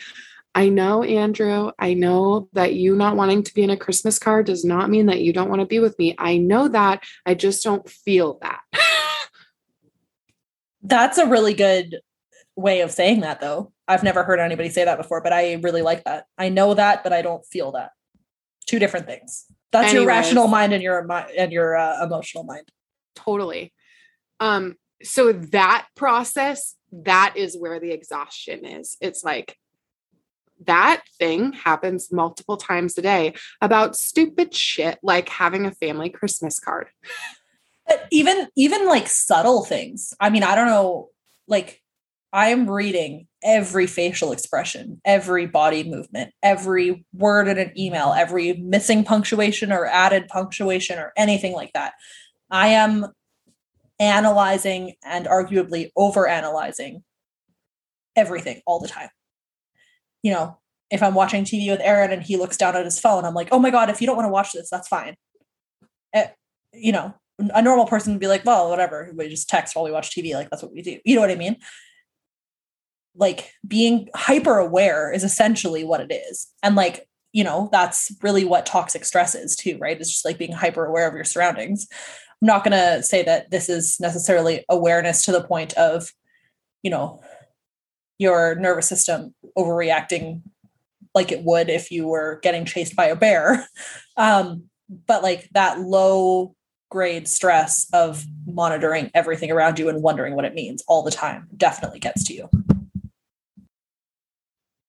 I 0.55 0.69
know, 0.69 1.03
Andrew, 1.03 1.71
I 1.77 1.93
know 1.93 2.49
that 2.53 2.73
you 2.73 2.95
not 2.95 3.15
wanting 3.15 3.43
to 3.43 3.53
be 3.53 3.61
in 3.61 3.69
a 3.69 3.77
Christmas 3.77 4.17
card 4.17 4.47
does 4.47 4.65
not 4.65 4.89
mean 4.89 5.05
that 5.05 5.21
you 5.21 5.31
don't 5.31 5.47
want 5.47 5.61
to 5.61 5.67
be 5.67 5.77
with 5.77 5.97
me. 5.99 6.15
I 6.17 6.37
know 6.37 6.67
that. 6.69 7.03
I 7.23 7.35
just 7.35 7.63
don't 7.63 7.87
feel 7.87 8.39
that. 8.41 8.61
That's 10.81 11.17
a 11.17 11.25
really 11.25 11.53
good 11.53 11.99
way 12.55 12.81
of 12.81 12.91
saying 12.91 13.21
that 13.21 13.41
though. 13.41 13.71
I've 13.87 14.03
never 14.03 14.23
heard 14.23 14.39
anybody 14.39 14.69
say 14.69 14.85
that 14.85 14.97
before, 14.97 15.21
but 15.21 15.33
I 15.33 15.53
really 15.55 15.81
like 15.81 16.03
that. 16.03 16.25
I 16.37 16.49
know 16.49 16.73
that, 16.73 17.03
but 17.03 17.13
I 17.13 17.21
don't 17.21 17.45
feel 17.45 17.71
that. 17.71 17.91
Two 18.67 18.79
different 18.79 19.07
things. 19.07 19.45
That's 19.71 19.93
your 19.93 20.05
rational 20.05 20.47
mind 20.47 20.73
and 20.73 20.81
your 20.81 21.07
and 21.37 21.51
your 21.51 21.75
uh, 21.75 22.03
emotional 22.03 22.43
mind. 22.43 22.69
totally. 23.15 23.73
Um, 24.39 24.75
so 25.03 25.31
that 25.31 25.87
process, 25.95 26.75
that 26.91 27.33
is 27.35 27.57
where 27.57 27.79
the 27.79 27.91
exhaustion 27.91 28.65
is. 28.65 28.97
It's 29.01 29.23
like 29.23 29.57
that 30.65 31.03
thing 31.17 31.53
happens 31.53 32.11
multiple 32.11 32.57
times 32.57 32.97
a 32.97 33.01
day 33.01 33.33
about 33.61 33.95
stupid 33.95 34.53
shit 34.53 34.99
like 35.01 35.29
having 35.29 35.65
a 35.65 35.71
family 35.71 36.09
Christmas 36.09 36.59
card. 36.59 36.89
But 37.89 38.07
even 38.11 38.47
even 38.55 38.85
like 38.85 39.07
subtle 39.07 39.65
things. 39.65 40.13
I 40.19 40.29
mean, 40.29 40.43
I 40.43 40.55
don't 40.55 40.67
know. 40.67 41.09
Like, 41.47 41.81
I 42.31 42.49
am 42.49 42.69
reading 42.69 43.27
every 43.43 43.87
facial 43.87 44.31
expression, 44.31 45.01
every 45.03 45.47
body 45.47 45.83
movement, 45.83 46.31
every 46.43 47.05
word 47.13 47.47
in 47.47 47.57
an 47.57 47.77
email, 47.77 48.13
every 48.15 48.53
missing 48.53 49.03
punctuation 49.03 49.71
or 49.71 49.87
added 49.87 50.27
punctuation 50.27 50.99
or 50.99 51.11
anything 51.17 51.53
like 51.53 51.73
that. 51.73 51.93
I 52.51 52.67
am 52.67 53.07
analyzing 53.99 54.93
and 55.03 55.25
arguably 55.25 55.89
over 55.95 56.27
analyzing 56.27 57.03
everything 58.15 58.61
all 58.67 58.79
the 58.79 58.87
time. 58.87 59.09
You 60.21 60.33
know, 60.33 60.59
if 60.91 61.01
I'm 61.01 61.15
watching 61.15 61.43
TV 61.43 61.71
with 61.71 61.81
Aaron 61.81 62.11
and 62.11 62.21
he 62.21 62.37
looks 62.37 62.57
down 62.57 62.75
at 62.75 62.85
his 62.85 62.99
phone, 62.99 63.25
I'm 63.25 63.33
like, 63.33 63.49
oh 63.51 63.59
my 63.59 63.71
God, 63.71 63.89
if 63.89 64.01
you 64.01 64.07
don't 64.07 64.15
want 64.15 64.27
to 64.27 64.31
watch 64.31 64.51
this, 64.53 64.69
that's 64.69 64.87
fine. 64.87 65.15
Eh, 66.13 66.27
you 66.73 66.91
know, 66.91 67.15
a 67.53 67.61
normal 67.61 67.85
person 67.85 68.13
would 68.13 68.19
be 68.19 68.27
like, 68.27 68.45
well, 68.45 68.69
whatever, 68.69 69.11
we 69.15 69.29
just 69.29 69.49
text 69.49 69.75
while 69.75 69.85
we 69.85 69.91
watch 69.91 70.11
TV. 70.11 70.33
Like 70.33 70.49
that's 70.49 70.61
what 70.61 70.73
we 70.73 70.81
do. 70.81 70.99
You 71.05 71.15
know 71.15 71.21
what 71.21 71.31
I 71.31 71.35
mean? 71.35 71.57
like 73.19 73.53
being 73.67 74.07
hyper 74.15 74.57
aware 74.57 75.11
is 75.11 75.23
essentially 75.23 75.83
what 75.83 76.01
it 76.01 76.11
is. 76.11 76.47
And 76.63 76.75
like, 76.75 77.07
you 77.33 77.43
know, 77.43 77.69
that's 77.71 78.11
really 78.23 78.45
what 78.45 78.65
toxic 78.65 79.05
stress 79.05 79.35
is 79.35 79.55
too, 79.55 79.77
right? 79.79 79.99
It's 79.99 80.09
just 80.09 80.25
like 80.25 80.39
being 80.39 80.53
hyper 80.53 80.85
aware 80.85 81.07
of 81.07 81.13
your 81.13 81.25
surroundings. 81.25 81.87
I'm 82.41 82.47
not 82.47 82.63
going 82.63 82.71
to 82.71 83.03
say 83.03 83.23
that 83.23 83.51
this 83.51 83.69
is 83.69 83.99
necessarily 83.99 84.63
awareness 84.69 85.23
to 85.23 85.31
the 85.31 85.43
point 85.43 85.73
of, 85.73 86.11
you 86.81 86.89
know, 86.89 87.21
your 88.17 88.55
nervous 88.55 88.87
system 88.87 89.35
overreacting 89.57 90.41
like 91.13 91.31
it 91.31 91.43
would 91.43 91.69
if 91.69 91.91
you 91.91 92.07
were 92.07 92.39
getting 92.41 92.65
chased 92.65 92.95
by 92.95 93.05
a 93.05 93.15
bear. 93.15 93.67
Um, 94.17 94.65
but 95.07 95.23
like 95.23 95.47
that 95.53 95.79
low 95.79 96.53
grade 96.89 97.27
stress 97.27 97.87
of 97.93 98.25
monitoring 98.45 99.11
everything 99.13 99.51
around 99.51 99.79
you 99.79 99.89
and 99.89 100.01
wondering 100.01 100.35
what 100.35 100.45
it 100.45 100.53
means 100.53 100.83
all 100.87 101.03
the 101.03 101.11
time 101.11 101.47
definitely 101.55 101.99
gets 101.99 102.23
to 102.25 102.33
you. 102.33 102.49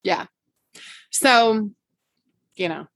Yeah. 0.02 0.26
So, 1.10 1.70
you 2.54 2.68
know, 2.68 2.86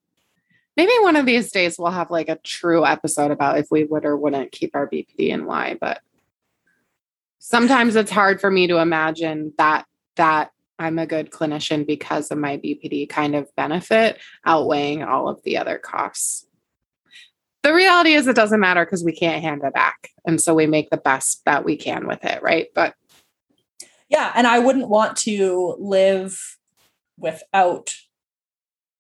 maybe 0.77 0.93
one 1.01 1.17
of 1.17 1.27
these 1.27 1.51
days 1.51 1.79
we'll 1.79 1.91
have 1.91 2.11
like 2.11 2.29
a 2.29 2.37
true 2.37 2.85
episode 2.85 3.31
about 3.31 3.59
if 3.59 3.67
we 3.71 3.85
would 3.85 4.05
or 4.05 4.17
wouldn't 4.17 4.53
keep 4.53 4.75
our 4.75 4.89
BPD 4.89 5.33
and 5.33 5.47
why, 5.47 5.77
but 5.81 6.01
sometimes 7.39 7.97
it's 7.97 8.11
hard 8.11 8.41
for 8.41 8.51
me 8.51 8.67
to 8.69 8.79
imagine 8.79 9.53
that 9.59 9.85
that 10.17 10.51
I'm 10.79 10.99
a 10.99 11.07
good 11.07 11.31
clinician 11.31 11.87
because 11.87 12.31
of 12.31 12.39
my 12.39 12.57
BPD 12.57 13.09
kind 13.09 13.37
of 13.37 13.55
benefit 13.55 14.19
outweighing 14.45 15.03
all 15.03 15.29
of 15.29 15.43
the 15.43 15.59
other 15.59 15.79
costs. 15.79 16.47
The 17.65 17.73
reality 17.73 18.13
is 18.13 18.27
it 18.27 18.37
doesn't 18.37 18.61
matter 18.61 18.85
because 18.85 19.03
we 19.03 19.17
can't 19.17 19.43
hand 19.43 19.63
it 19.65 19.73
back. 19.73 20.11
And 20.27 20.39
so 20.39 20.55
we 20.55 20.67
make 20.67 20.91
the 20.91 20.99
best 20.99 21.41
that 21.47 21.65
we 21.65 21.77
can 21.77 22.07
with 22.07 22.23
it, 22.23 22.43
right? 22.43 22.67
But 22.75 22.95
yeah, 24.11 24.33
and 24.35 24.47
I 24.47 24.59
wouldn't 24.59 24.91
want 24.91 25.17
to 25.19 25.75
live 25.79 26.39
without 27.17 27.95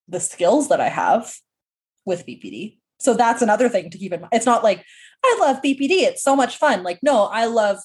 the 0.08 0.18
skills 0.18 0.70
that 0.70 0.80
I 0.80 0.88
have 0.88 1.34
with 2.06 2.26
BPD. 2.26 2.78
So 3.00 3.12
that's 3.12 3.42
another 3.42 3.68
thing 3.68 3.90
to 3.90 3.98
keep 3.98 4.14
in 4.14 4.22
mind. 4.22 4.32
It's 4.32 4.46
not 4.46 4.64
like 4.64 4.82
I 5.22 5.36
love 5.40 5.60
BPD, 5.62 6.02
it's 6.02 6.22
so 6.22 6.34
much 6.34 6.56
fun. 6.56 6.82
Like, 6.82 7.00
no, 7.02 7.24
I 7.24 7.44
love 7.44 7.80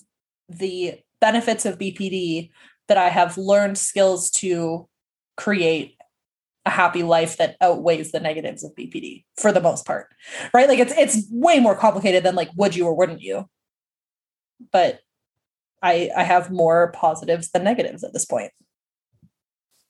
the 0.48 1.02
benefits 1.20 1.66
of 1.66 1.78
BPD 1.78 2.52
that 2.88 2.98
I 2.98 3.10
have 3.10 3.38
learned 3.38 3.78
skills 3.78 4.32
to 4.32 4.88
create 5.36 5.98
a 6.70 6.72
happy 6.72 7.04
life 7.04 7.38
that 7.38 7.58
outweighs 7.60 8.12
the 8.12 8.20
negatives 8.20 8.64
of 8.64 8.76
BPD 8.76 9.26
for 9.36 9.52
the 9.52 9.60
most 9.62 9.86
part. 9.86 10.08
Right? 10.54 10.70
Like 10.70 10.80
it's 10.80 10.94
it's 10.96 11.28
way 11.32 11.60
more 11.60 11.76
complicated 11.76 12.24
than 12.24 12.36
like 12.36 12.50
would 12.56 12.76
you 12.76 12.86
or 12.86 12.96
wouldn't 12.96 13.22
you. 13.22 13.50
But 14.72 15.00
I 15.82 16.12
I 16.16 16.24
have 16.24 16.52
more 16.52 16.92
positives 16.92 17.50
than 17.50 17.64
negatives 17.64 18.04
at 18.04 18.14
this 18.14 18.26
point. 18.26 18.52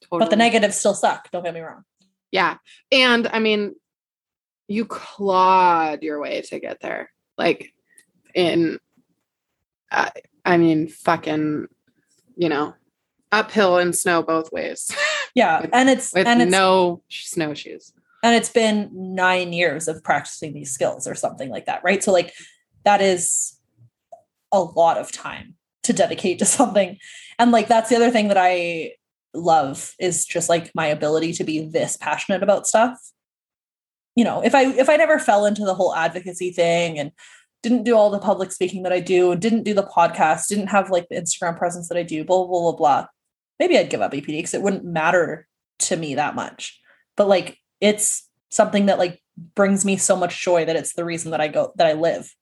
Totally. 0.03 0.19
But 0.19 0.29
the 0.29 0.37
negatives 0.37 0.77
still 0.77 0.93
suck, 0.93 1.29
don't 1.31 1.43
get 1.43 1.53
me 1.53 1.59
wrong. 1.59 1.83
Yeah. 2.31 2.57
And 2.91 3.27
I 3.27 3.39
mean, 3.39 3.75
you 4.67 4.85
clawed 4.85 6.01
your 6.01 6.21
way 6.21 6.41
to 6.41 6.59
get 6.59 6.79
there. 6.79 7.11
Like 7.37 7.73
in 8.33 8.79
uh, 9.91 10.09
I 10.45 10.57
mean, 10.57 10.87
fucking, 10.87 11.67
you 12.37 12.49
know, 12.49 12.75
uphill 13.31 13.77
and 13.77 13.95
snow 13.95 14.23
both 14.23 14.51
ways. 14.51 14.89
Yeah, 15.35 15.61
with, 15.61 15.69
and 15.73 15.89
it's 15.89 16.13
with 16.13 16.27
and 16.27 16.41
it's, 16.41 16.51
no 16.51 17.01
snowshoes. 17.09 17.93
And 18.23 18.35
it's 18.35 18.49
been 18.49 18.89
nine 18.93 19.53
years 19.53 19.87
of 19.87 20.03
practicing 20.03 20.53
these 20.53 20.71
skills 20.71 21.07
or 21.07 21.15
something 21.15 21.49
like 21.49 21.65
that, 21.67 21.83
right? 21.83 22.03
So 22.03 22.11
like 22.11 22.33
that 22.83 23.01
is 23.01 23.57
a 24.51 24.61
lot 24.61 24.97
of 24.97 25.11
time 25.11 25.55
to 25.83 25.93
dedicate 25.93 26.39
to 26.39 26.45
something, 26.59 26.97
and 27.37 27.51
like 27.51 27.67
that's 27.67 27.89
the 27.89 27.95
other 27.95 28.11
thing 28.11 28.27
that 28.29 28.37
I 28.37 28.93
love 29.33 29.93
is 29.99 30.25
just 30.25 30.49
like 30.49 30.71
my 30.73 30.87
ability 30.87 31.33
to 31.33 31.43
be 31.43 31.59
this 31.59 31.97
passionate 31.97 32.43
about 32.43 32.67
stuff. 32.67 32.99
You 34.15 34.23
know, 34.25 34.41
if 34.43 34.55
I 34.55 34.65
if 34.65 34.89
I 34.89 34.97
never 34.97 35.19
fell 35.19 35.45
into 35.45 35.63
the 35.63 35.75
whole 35.75 35.95
advocacy 35.95 36.51
thing 36.51 36.99
and 36.99 37.11
didn't 37.61 37.83
do 37.83 37.95
all 37.95 38.09
the 38.09 38.19
public 38.19 38.51
speaking 38.51 38.83
that 38.83 38.93
I 38.93 38.99
do, 38.99 39.35
didn't 39.35 39.63
do 39.63 39.73
the 39.73 39.83
podcast, 39.83 40.47
didn't 40.47 40.67
have 40.67 40.89
like 40.89 41.07
the 41.09 41.15
Instagram 41.15 41.57
presence 41.57 41.89
that 41.89 41.97
I 41.97 42.03
do, 42.03 42.23
blah, 42.23 42.45
blah, 42.45 42.71
blah, 42.71 42.75
blah. 42.75 43.07
Maybe 43.59 43.77
I'd 43.77 43.89
give 43.89 44.01
up 44.01 44.11
BPD 44.11 44.27
because 44.27 44.53
it 44.53 44.61
wouldn't 44.61 44.85
matter 44.85 45.47
to 45.79 45.95
me 45.95 46.15
that 46.15 46.35
much. 46.35 46.79
But 47.15 47.27
like 47.27 47.57
it's 47.81 48.27
something 48.49 48.87
that 48.87 48.97
like 48.97 49.21
brings 49.55 49.85
me 49.85 49.97
so 49.97 50.15
much 50.15 50.41
joy 50.41 50.65
that 50.65 50.75
it's 50.75 50.93
the 50.93 51.05
reason 51.05 51.31
that 51.31 51.41
I 51.41 51.47
go 51.47 51.73
that 51.75 51.87
I 51.87 51.93
live. 51.93 52.33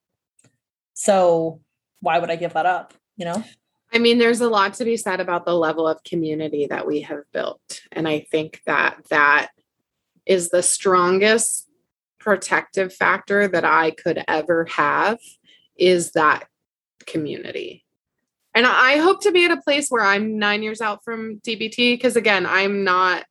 So 0.94 1.60
why 2.00 2.18
would 2.18 2.30
I 2.30 2.36
give 2.36 2.54
that 2.54 2.66
up? 2.66 2.94
You 3.16 3.26
know? 3.26 3.44
I 3.92 3.98
mean, 3.98 4.18
there's 4.18 4.40
a 4.40 4.48
lot 4.48 4.74
to 4.74 4.84
be 4.84 4.96
said 4.96 5.20
about 5.20 5.46
the 5.46 5.54
level 5.54 5.88
of 5.88 6.02
community 6.04 6.66
that 6.66 6.86
we 6.86 7.00
have 7.02 7.22
built. 7.32 7.80
And 7.90 8.06
I 8.06 8.20
think 8.30 8.60
that 8.66 8.98
that 9.10 9.48
is 10.26 10.50
the 10.50 10.62
strongest 10.62 11.68
protective 12.20 12.92
factor 12.92 13.48
that 13.48 13.64
I 13.64 13.92
could 13.92 14.22
ever 14.28 14.66
have 14.66 15.18
is 15.76 16.12
that 16.12 16.46
community. 17.06 17.84
And 18.54 18.66
I 18.66 18.98
hope 18.98 19.22
to 19.22 19.32
be 19.32 19.44
at 19.44 19.50
a 19.50 19.60
place 19.60 19.88
where 19.88 20.04
I'm 20.04 20.38
nine 20.38 20.62
years 20.62 20.80
out 20.80 21.04
from 21.04 21.38
DBT 21.40 21.94
because, 21.94 22.16
again, 22.16 22.46
I'm 22.46 22.82
not, 22.84 23.24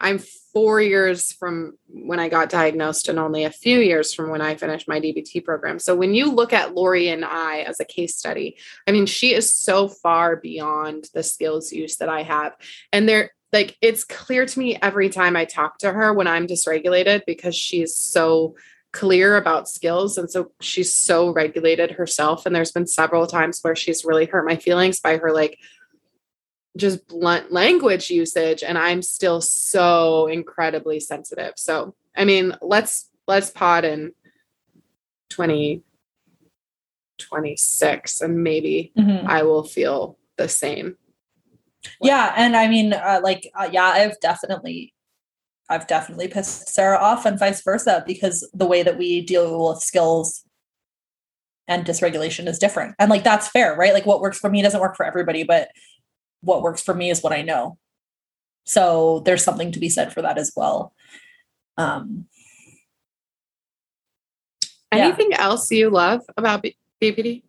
I'm 0.00 0.18
four 0.52 0.80
years 0.80 1.32
from 1.32 1.78
when 1.88 2.18
I 2.18 2.28
got 2.28 2.50
diagnosed 2.50 3.08
and 3.08 3.18
only 3.18 3.44
a 3.44 3.50
few 3.50 3.78
years 3.78 4.12
from 4.12 4.30
when 4.30 4.40
I 4.40 4.56
finished 4.56 4.88
my 4.88 5.00
DBT 5.00 5.44
program. 5.44 5.78
So 5.78 5.94
when 5.94 6.14
you 6.14 6.30
look 6.30 6.52
at 6.52 6.74
Laurie 6.74 7.08
and 7.08 7.24
I 7.24 7.60
as 7.60 7.80
a 7.80 7.84
case 7.84 8.16
study, 8.16 8.58
I 8.86 8.92
mean, 8.92 9.06
she 9.06 9.32
is 9.34 9.54
so 9.54 9.88
far 9.88 10.36
beyond 10.36 11.08
the 11.14 11.22
skills 11.22 11.72
use 11.72 11.96
that 11.96 12.08
I 12.08 12.22
have. 12.22 12.54
And 12.92 13.08
there, 13.08 13.30
like 13.52 13.76
it's 13.80 14.04
clear 14.04 14.44
to 14.44 14.58
me 14.58 14.76
every 14.82 15.08
time 15.08 15.36
I 15.36 15.44
talk 15.44 15.78
to 15.78 15.92
her 15.92 16.12
when 16.12 16.26
I'm 16.26 16.46
dysregulated 16.46 17.22
because 17.26 17.56
she's 17.56 17.94
so 17.94 18.56
clear 18.96 19.36
about 19.36 19.68
skills. 19.68 20.16
And 20.16 20.30
so 20.30 20.52
she's 20.60 20.96
so 20.96 21.30
regulated 21.30 21.90
herself. 21.92 22.46
And 22.46 22.56
there's 22.56 22.72
been 22.72 22.86
several 22.86 23.26
times 23.26 23.60
where 23.60 23.76
she's 23.76 24.06
really 24.06 24.24
hurt 24.24 24.46
my 24.46 24.56
feelings 24.56 25.00
by 25.00 25.18
her 25.18 25.32
like 25.32 25.58
just 26.76 27.06
blunt 27.06 27.52
language 27.52 28.08
usage. 28.08 28.62
And 28.62 28.78
I'm 28.78 29.02
still 29.02 29.42
so 29.42 30.28
incredibly 30.28 31.00
sensitive. 31.00 31.52
So, 31.56 31.94
I 32.16 32.24
mean, 32.24 32.56
let's 32.62 33.10
let's 33.28 33.50
pod 33.50 33.84
in 33.84 34.12
2026 35.30 38.20
and 38.22 38.42
maybe 38.42 38.92
mm-hmm. 38.96 39.26
I 39.26 39.42
will 39.42 39.64
feel 39.64 40.16
the 40.36 40.48
same. 40.48 40.96
Yeah. 42.00 42.32
And 42.36 42.56
i 42.56 42.68
mean 42.68 42.92
uh, 42.92 43.20
like 43.22 43.50
uh, 43.54 43.68
yeah 43.70 43.84
i've 43.84 44.18
definitely 44.20 44.92
i've 45.68 45.86
definitely 45.86 46.28
pissed 46.28 46.68
sara 46.68 46.98
off 46.98 47.26
and 47.26 47.38
vice 47.38 47.62
versa 47.62 48.04
because 48.06 48.48
the 48.54 48.66
way 48.66 48.82
that 48.82 48.98
we 48.98 49.20
deal 49.20 49.68
with 49.68 49.82
skills 49.82 50.44
and 51.68 51.84
dysregulation 51.84 52.46
is 52.46 52.58
different. 52.58 52.94
And 52.98 53.10
like 53.10 53.24
that's 53.24 53.48
fair 53.48 53.74
right? 53.74 53.92
Like 53.92 54.06
what 54.06 54.20
works 54.20 54.38
for 54.38 54.48
me 54.48 54.62
doesn't 54.62 54.80
work 54.80 54.96
for 54.96 55.04
everybody 55.04 55.42
but 55.42 55.70
what 56.40 56.62
works 56.62 56.82
for 56.82 56.94
me 56.94 57.10
is 57.10 57.22
what 57.22 57.32
i 57.32 57.42
know. 57.42 57.78
So 58.64 59.20
there's 59.24 59.44
something 59.44 59.72
to 59.72 59.80
be 59.80 59.88
said 59.88 60.12
for 60.12 60.22
that 60.22 60.38
as 60.38 60.52
well. 60.56 60.92
Um 61.76 62.26
anything 64.92 65.30
yeah. 65.30 65.42
else 65.42 65.70
you 65.70 65.90
love 65.90 66.22
about 66.36 66.64
bpd 67.02 67.42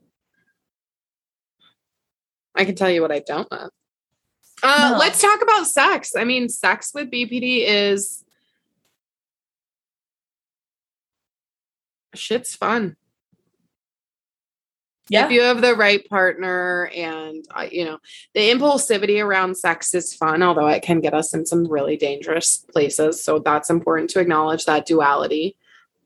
i 2.55 2.65
can 2.65 2.75
tell 2.75 2.89
you 2.89 3.01
what 3.01 3.11
i 3.11 3.19
don't 3.19 3.49
love 3.51 3.69
uh, 4.63 4.89
no. 4.91 4.97
Let's 4.97 5.21
talk 5.21 5.41
about 5.41 5.67
sex. 5.67 6.13
I 6.15 6.23
mean, 6.23 6.49
sex 6.49 6.91
with 6.93 7.11
BPD 7.11 7.63
is 7.67 8.23
shit's 12.15 12.55
fun. 12.55 12.95
Yeah. 15.09 15.25
If 15.25 15.31
you 15.31 15.41
have 15.41 15.61
the 15.61 15.75
right 15.75 16.07
partner 16.09 16.91
and, 16.93 17.45
uh, 17.55 17.67
you 17.71 17.85
know, 17.85 17.99
the 18.33 18.51
impulsivity 18.51 19.23
around 19.23 19.55
sex 19.55 19.93
is 19.93 20.13
fun, 20.13 20.43
although 20.43 20.67
it 20.67 20.83
can 20.83 20.99
get 20.99 21.13
us 21.13 21.33
in 21.33 21.45
some 21.45 21.65
really 21.65 21.95
dangerous 21.95 22.57
places. 22.57 23.23
So 23.23 23.39
that's 23.39 23.69
important 23.69 24.09
to 24.11 24.19
acknowledge 24.19 24.65
that 24.65 24.85
duality. 24.85 25.55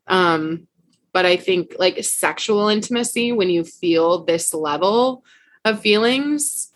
Um, 0.06 0.68
but 1.14 1.26
I 1.26 1.36
think 1.36 1.76
like 1.80 2.04
sexual 2.04 2.68
intimacy, 2.68 3.32
when 3.32 3.50
you 3.50 3.64
feel 3.64 4.24
this 4.24 4.54
level 4.54 5.24
of 5.66 5.82
feelings, 5.82 6.71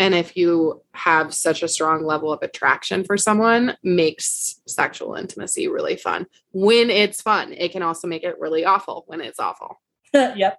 and 0.00 0.14
if 0.14 0.34
you 0.34 0.82
have 0.94 1.32
such 1.34 1.62
a 1.62 1.68
strong 1.68 2.02
level 2.04 2.32
of 2.32 2.42
attraction 2.42 3.04
for 3.04 3.18
someone 3.18 3.76
makes 3.84 4.60
sexual 4.66 5.14
intimacy 5.14 5.68
really 5.68 5.94
fun. 5.94 6.26
When 6.52 6.88
it's 6.90 7.20
fun 7.20 7.52
it 7.52 7.70
can 7.70 7.82
also 7.82 8.08
make 8.08 8.24
it 8.24 8.40
really 8.40 8.64
awful 8.64 9.04
when 9.06 9.20
it's 9.20 9.38
awful. 9.38 9.80
Yep. 10.12 10.58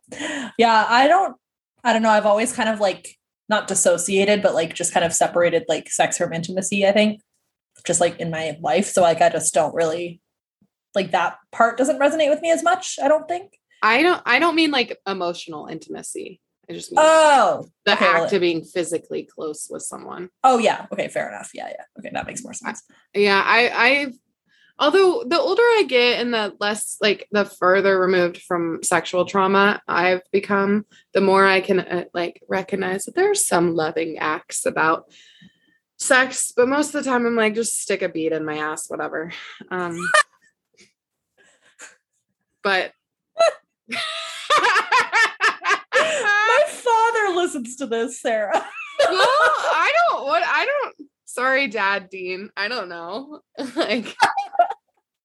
Yeah 0.57 0.85
i 0.87 1.07
don't 1.07 1.35
i 1.83 1.91
don't 1.91 2.03
know. 2.03 2.09
I've 2.09 2.25
always 2.25 2.53
kind 2.53 2.69
of 2.69 2.79
like 2.79 3.17
not 3.49 3.67
dissociated 3.67 4.41
but 4.41 4.53
like 4.53 4.75
just 4.75 4.93
kind 4.93 5.05
of 5.05 5.11
separated 5.11 5.65
like 5.67 5.89
sex 5.89 6.17
from 6.17 6.31
intimacy 6.31 6.87
i 6.87 6.93
think 6.93 7.21
just 7.85 7.99
like 7.99 8.19
in 8.19 8.29
my 8.29 8.57
life. 8.61 8.85
So 8.85 9.01
like 9.01 9.21
i 9.21 9.29
just 9.29 9.53
don't 9.53 9.75
really 9.75 10.21
like 10.93 11.11
that 11.11 11.37
part 11.51 11.77
doesn't 11.77 11.99
resonate 11.99 12.29
with 12.29 12.41
me 12.41 12.51
as 12.51 12.63
much 12.63 12.99
i 13.03 13.07
don't 13.07 13.27
think. 13.27 13.57
I 13.81 14.03
don't 14.03 14.21
i 14.25 14.37
don't 14.37 14.55
mean 14.55 14.69
like 14.69 14.99
emotional 15.07 15.65
intimacy 15.65 16.39
I 16.71 16.73
just 16.73 16.93
Oh, 16.95 17.67
the 17.85 17.93
okay, 17.93 18.05
well, 18.05 18.23
act 18.23 18.33
of 18.33 18.41
being 18.41 18.63
physically 18.63 19.23
close 19.23 19.67
with 19.69 19.83
someone. 19.83 20.29
oh 20.43 20.57
yeah. 20.57 20.87
Okay, 20.91 21.09
fair 21.09 21.27
enough. 21.29 21.51
Yeah, 21.53 21.67
yeah. 21.67 21.83
Okay, 21.99 22.09
that 22.13 22.25
makes 22.25 22.43
more 22.43 22.53
sense. 22.53 22.81
Yeah, 23.13 23.41
I 23.45 23.69
I've 23.69 24.13
although 24.79 25.23
the 25.27 25.39
older 25.39 25.61
I 25.61 25.83
get 25.87 26.19
and 26.21 26.33
the 26.33 26.55
less 26.59 26.97
like 27.01 27.27
the 27.31 27.45
further 27.45 27.99
removed 27.99 28.41
from 28.41 28.81
sexual 28.83 29.25
trauma 29.25 29.81
I've 29.87 30.21
become, 30.31 30.85
the 31.13 31.21
more 31.21 31.45
I 31.45 31.61
can 31.61 31.79
uh, 31.81 32.05
like 32.13 32.41
recognize 32.47 33.03
that 33.05 33.15
there's 33.15 33.45
some 33.45 33.75
loving 33.75 34.17
acts 34.17 34.65
about 34.65 35.11
sex, 35.97 36.51
but 36.55 36.67
most 36.67 36.95
of 36.95 37.03
the 37.03 37.09
time 37.09 37.25
I'm 37.25 37.35
like 37.35 37.53
just 37.53 37.79
stick 37.81 38.01
a 38.01 38.09
bead 38.09 38.31
in 38.31 38.45
my 38.45 38.57
ass, 38.57 38.89
whatever. 38.89 39.31
Um 39.69 39.99
but 42.63 42.93
father 47.25 47.35
listens 47.35 47.75
to 47.77 47.87
this, 47.87 48.19
Sara. 48.21 48.51
well, 48.53 48.63
I 49.11 49.91
don't 50.09 50.25
what 50.25 50.43
I 50.45 50.65
don't 50.65 51.09
sorry, 51.25 51.67
Dad 51.67 52.09
Dean. 52.09 52.49
I 52.57 52.67
don't 52.67 52.89
know. 52.89 53.41
like 53.75 54.15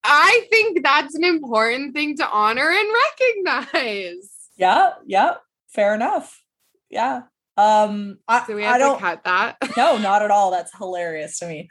I 0.05 0.47
think 0.51 0.83
that's 0.83 1.15
an 1.15 1.25
important 1.25 1.95
thing 1.95 2.17
to 2.19 2.29
honor 2.29 2.71
and 2.71 2.89
recognize. 3.45 4.31
yeah, 4.57 4.91
yeah. 5.07 5.35
Fair 5.69 5.95
enough. 5.95 6.43
Yeah. 6.91 7.23
Um 7.57 8.19
I, 8.29 8.45
Do 8.47 8.55
we 8.55 8.65
I 8.65 8.73
have 8.73 8.81
don't 8.81 8.99
to 8.99 9.03
cut 9.05 9.25
that? 9.25 9.57
no, 9.77 9.99
not 9.99 10.23
at 10.23 10.31
all. 10.31 10.51
That's 10.51 10.77
hilarious 10.77 11.39
to 11.41 11.47
me. 11.47 11.69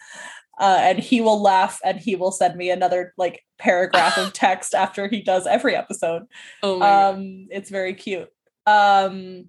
Uh, 0.57 0.77
and 0.79 0.99
he 0.99 1.19
will 1.19 1.41
laugh 1.41 1.79
and 1.83 1.99
he 1.99 2.15
will 2.15 2.31
send 2.31 2.55
me 2.55 2.69
another 2.69 3.13
like 3.17 3.41
paragraph 3.59 4.17
of 4.17 4.31
text 4.33 4.73
after 4.73 5.07
he 5.09 5.21
does 5.21 5.45
every 5.45 5.75
episode. 5.75 6.23
Oh 6.63 6.81
um 6.81 7.47
it's 7.49 7.69
very 7.69 7.93
cute 7.93 8.29
um 8.65 9.45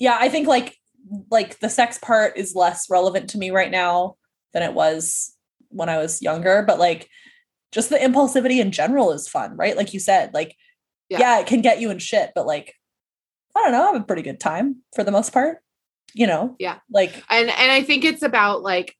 yeah 0.00 0.16
i 0.20 0.28
think 0.28 0.48
like 0.48 0.76
like 1.30 1.60
the 1.60 1.68
sex 1.70 1.98
part 1.98 2.36
is 2.36 2.54
less 2.56 2.90
relevant 2.90 3.30
to 3.30 3.38
me 3.38 3.50
right 3.52 3.70
now 3.70 4.16
than 4.52 4.62
it 4.64 4.74
was 4.74 5.36
when 5.68 5.88
i 5.88 5.96
was 5.98 6.20
younger 6.20 6.64
but 6.66 6.78
like 6.80 7.08
just 7.70 7.88
the 7.90 7.96
impulsivity 7.96 8.60
in 8.60 8.72
general 8.72 9.12
is 9.12 9.28
fun 9.28 9.56
right 9.56 9.76
like 9.76 9.94
you 9.94 10.00
said 10.00 10.34
like 10.34 10.56
Yeah. 11.08 11.18
yeah, 11.20 11.40
it 11.40 11.46
can 11.46 11.60
get 11.62 11.80
you 11.80 11.90
in 11.90 11.98
shit 12.00 12.32
but 12.34 12.46
like 12.46 12.74
i 13.56 13.62
don't 13.62 13.70
know 13.72 13.82
i 13.84 13.92
have 13.92 14.00
a 14.02 14.04
pretty 14.04 14.22
good 14.22 14.40
time 14.40 14.82
for 14.94 15.04
the 15.04 15.12
most 15.12 15.32
part 15.32 15.58
you 16.14 16.26
know 16.26 16.56
Yeah. 16.58 16.78
like 16.90 17.14
And 17.30 17.48
and 17.48 17.70
I 17.70 17.82
think 17.84 18.04
it's 18.04 18.22
about 18.22 18.62
like 18.62 18.96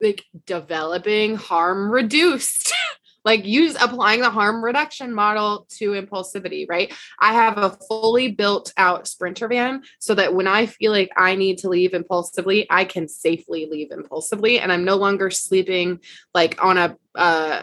like 0.00 0.24
developing 0.46 1.36
harm 1.36 1.90
reduced. 1.90 2.72
like 3.24 3.44
use 3.44 3.76
applying 3.80 4.20
the 4.20 4.30
harm 4.30 4.64
reduction 4.64 5.14
model 5.14 5.66
to 5.70 5.92
impulsivity, 5.92 6.68
right? 6.68 6.92
I 7.20 7.32
have 7.34 7.58
a 7.58 7.70
fully 7.88 8.32
built 8.32 8.72
out 8.76 9.06
sprinter 9.06 9.48
van 9.48 9.82
so 9.98 10.14
that 10.14 10.34
when 10.34 10.46
I 10.46 10.66
feel 10.66 10.92
like 10.92 11.10
I 11.16 11.34
need 11.36 11.58
to 11.58 11.68
leave 11.68 11.94
impulsively, 11.94 12.66
I 12.70 12.84
can 12.84 13.08
safely 13.08 13.66
leave 13.70 13.90
impulsively 13.90 14.58
and 14.58 14.72
I'm 14.72 14.84
no 14.84 14.96
longer 14.96 15.30
sleeping 15.30 16.00
like 16.34 16.62
on 16.64 16.78
a 16.78 16.96
uh 17.14 17.62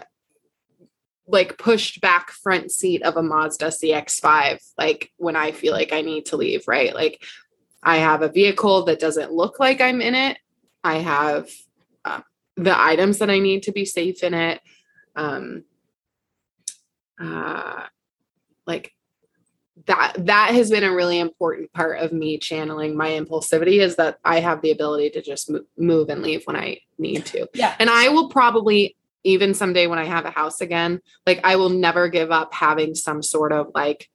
like 1.27 1.59
pushed 1.59 2.01
back 2.01 2.31
front 2.31 2.71
seat 2.71 3.03
of 3.03 3.15
a 3.15 3.21
Mazda 3.21 3.67
CX5 3.67 4.59
like 4.77 5.11
when 5.17 5.35
I 5.35 5.51
feel 5.51 5.73
like 5.73 5.93
I 5.93 6.01
need 6.01 6.25
to 6.27 6.37
leave, 6.37 6.67
right? 6.67 6.93
Like 6.93 7.23
I 7.83 7.97
have 7.97 8.21
a 8.21 8.29
vehicle 8.29 8.85
that 8.85 8.99
doesn't 8.99 9.31
look 9.31 9.59
like 9.59 9.79
I'm 9.79 10.01
in 10.01 10.15
it. 10.15 10.37
I 10.83 10.97
have 10.97 11.49
uh, 12.03 12.21
the 12.57 12.77
items 12.77 13.19
that 13.19 13.29
I 13.29 13.39
need 13.39 13.63
to 13.63 13.71
be 13.71 13.85
safe 13.85 14.23
in 14.23 14.33
it. 14.33 14.61
Um, 15.15 15.63
uh, 17.19 17.83
like 18.65 18.93
that, 19.85 20.13
that 20.17 20.53
has 20.53 20.69
been 20.69 20.83
a 20.83 20.93
really 20.93 21.19
important 21.19 21.71
part 21.73 21.99
of 21.99 22.11
me 22.11 22.37
channeling 22.37 22.95
my 22.95 23.09
impulsivity 23.09 23.79
is 23.79 23.95
that 23.95 24.19
I 24.23 24.39
have 24.39 24.61
the 24.61 24.71
ability 24.71 25.11
to 25.11 25.21
just 25.21 25.49
mo- 25.49 25.65
move 25.77 26.09
and 26.09 26.21
leave 26.21 26.43
when 26.45 26.55
I 26.55 26.79
need 26.97 27.25
to. 27.27 27.47
yeah 27.53 27.75
And 27.79 27.89
I 27.89 28.09
will 28.09 28.29
probably, 28.29 28.95
even 29.23 29.53
someday 29.53 29.87
when 29.87 29.99
I 29.99 30.05
have 30.05 30.25
a 30.25 30.31
house 30.31 30.61
again, 30.61 31.01
like 31.25 31.41
I 31.43 31.55
will 31.55 31.69
never 31.69 32.07
give 32.07 32.31
up 32.31 32.53
having 32.53 32.95
some 32.95 33.21
sort 33.21 33.51
of 33.51 33.71
like 33.73 34.09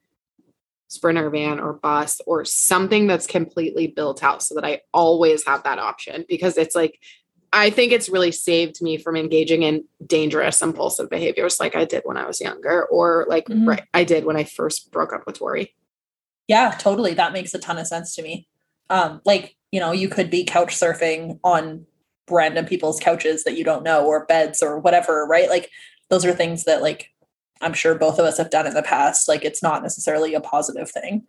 sprinter 0.89 1.29
van 1.31 1.61
or 1.61 1.73
bus 1.75 2.21
or 2.27 2.45
something 2.45 3.07
that's 3.07 3.27
completely 3.27 3.87
built 3.87 4.23
out 4.23 4.43
so 4.43 4.55
that 4.55 4.65
I 4.65 4.83
always 4.93 5.45
have 5.47 5.65
that 5.65 5.79
option 5.79 6.25
because 6.29 6.57
it's 6.57 6.75
like, 6.75 7.01
I 7.57 7.71
think 7.71 7.93
it's 7.93 8.09
really 8.09 8.33
saved 8.33 8.83
me 8.83 8.99
from 8.99 9.17
engaging 9.17 9.63
in 9.63 9.85
dangerous 10.05 10.61
impulsive 10.61 11.09
behaviors 11.09 11.61
like 11.61 11.77
I 11.77 11.85
did 11.85 12.03
when 12.05 12.17
I 12.17 12.27
was 12.27 12.41
younger 12.41 12.85
or 12.87 13.25
like 13.29 13.47
Mhm. 13.47 13.67
right, 13.69 13.85
I 13.95 14.03
did 14.05 14.25
when 14.25 14.37
I 14.37 14.43
first 14.45 14.91
broke 14.91 15.13
up 15.13 15.25
with 15.25 15.39
Tori. 15.39 15.75
Yeah, 16.49 16.75
totally. 16.79 17.15
That 17.15 17.33
makes 17.33 17.55
a 17.55 17.59
ton 17.59 17.79
of 17.79 17.87
sense 17.87 18.15
to 18.17 18.23
me. 18.23 18.49
Um, 18.91 19.23
like, 19.25 19.57
you 19.73 19.81
know, 19.81 19.93
you 19.93 20.09
could 20.09 20.29
be 20.31 20.45
couch 20.45 20.77
surfing 20.77 21.39
on 21.43 21.87
random 22.29 22.67
people's 22.67 22.99
couches 23.01 23.45
that 23.45 23.57
you 23.57 23.65
don't 23.65 23.85
know 23.85 24.05
or 24.05 24.27
beds 24.27 24.63
or 24.63 24.79
whatever, 24.79 25.25
right? 25.27 25.49
Like 25.49 25.71
those 26.11 26.25
are 26.25 26.33
things 26.35 26.65
that 26.65 26.83
like 26.83 27.11
I'm 27.61 27.73
sure 27.73 27.95
both 27.95 28.19
of 28.19 28.27
us 28.27 28.37
have 28.39 28.51
done 28.51 28.67
in 28.67 28.75
the 28.75 28.83
past. 28.83 29.29
Like 29.29 29.45
it's 29.45 29.63
not 29.63 29.83
necessarily 29.83 30.35
a 30.35 30.41
positive 30.41 30.91
thing. 30.91 31.25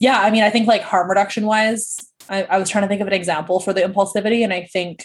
Yeah, 0.00 0.18
I 0.20 0.30
mean, 0.30 0.42
I 0.42 0.50
think 0.50 0.66
like 0.66 0.82
harm 0.82 1.08
reduction 1.08 1.46
wise, 1.46 1.98
I, 2.28 2.44
I 2.44 2.58
was 2.58 2.68
trying 2.68 2.82
to 2.82 2.88
think 2.88 3.00
of 3.00 3.06
an 3.06 3.12
example 3.12 3.60
for 3.60 3.72
the 3.72 3.82
impulsivity, 3.82 4.42
and 4.42 4.52
I 4.52 4.62
think 4.72 5.04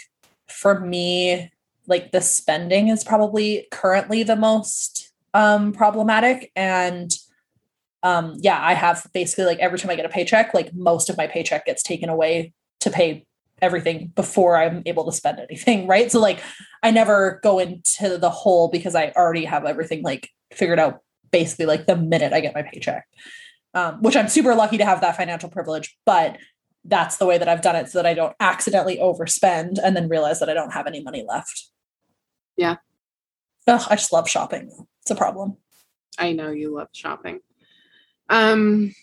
for 0.49 0.79
me, 0.79 1.51
like 1.87 2.11
the 2.11 2.21
spending 2.21 2.89
is 2.89 3.03
probably 3.03 3.67
currently 3.71 4.23
the 4.23 4.35
most 4.35 5.11
um 5.33 5.73
problematic. 5.73 6.51
And 6.55 7.11
um 8.03 8.35
yeah 8.37 8.59
i 8.61 8.73
have 8.73 9.07
basically 9.13 9.45
like 9.45 9.57
every 9.57 9.79
time 9.79 9.89
i 9.89 9.95
get 9.95 10.05
a 10.05 10.09
paycheck 10.09 10.53
like 10.53 10.71
most 10.73 11.09
of 11.09 11.17
my 11.17 11.25
paycheck 11.25 11.65
gets 11.65 11.81
taken 11.81 12.09
away 12.09 12.53
to 12.79 12.91
pay 12.91 13.25
everything 13.59 14.11
before 14.15 14.55
i'm 14.55 14.83
able 14.85 15.03
to 15.03 15.11
spend 15.11 15.39
anything 15.39 15.87
right? 15.93 16.11
So 16.11 16.19
like 16.19 16.39
i 16.83 16.91
never 16.91 17.39
go 17.41 17.57
into 17.57 18.17
the 18.17 18.29
hole 18.29 18.69
because 18.69 18.93
i 18.93 19.11
already 19.15 19.45
have 19.45 19.65
everything 19.65 20.03
like 20.03 20.29
figured 20.53 20.79
out 20.79 21.01
basically 21.31 21.65
like 21.65 21.87
the 21.87 21.97
minute 21.97 22.33
i 22.33 22.39
get 22.39 22.53
my 22.53 22.61
paycheck 22.61 23.07
um, 23.73 24.01
which 24.01 24.15
i'm 24.15 24.27
super 24.27 24.55
lucky 24.55 24.77
to 24.77 24.85
have 24.85 25.01
that 25.01 25.17
financial 25.17 25.49
privilege. 25.49 25.97
But 26.05 26.37
that's 26.87 27.17
the 27.17 27.25
way 27.25 27.37
that 27.37 27.47
i've 27.47 27.61
done 27.61 27.75
it 27.75 27.89
so 27.89 27.99
that 27.99 28.05
i 28.05 28.13
don't 28.13 28.35
accidentally 28.39 28.97
overspend 28.97 29.77
and 29.83 29.95
then 29.95 30.09
realize 30.09 30.39
that 30.39 30.49
i 30.49 30.53
don't 30.53 30.73
have 30.73 30.87
any 30.87 31.03
money 31.03 31.25
left 31.27 31.67
Yeah. 32.55 32.77
Ugh, 33.67 33.85
i 33.89 33.95
just 33.95 34.13
love 34.13 34.29
shopping 34.29 34.71
it's 35.01 35.11
a 35.11 35.15
problem 35.15 35.57
I 36.17 36.33
know 36.33 36.51
you 36.51 36.73
love 36.73 36.89
shopping. 36.93 37.39
Um, 38.29 38.93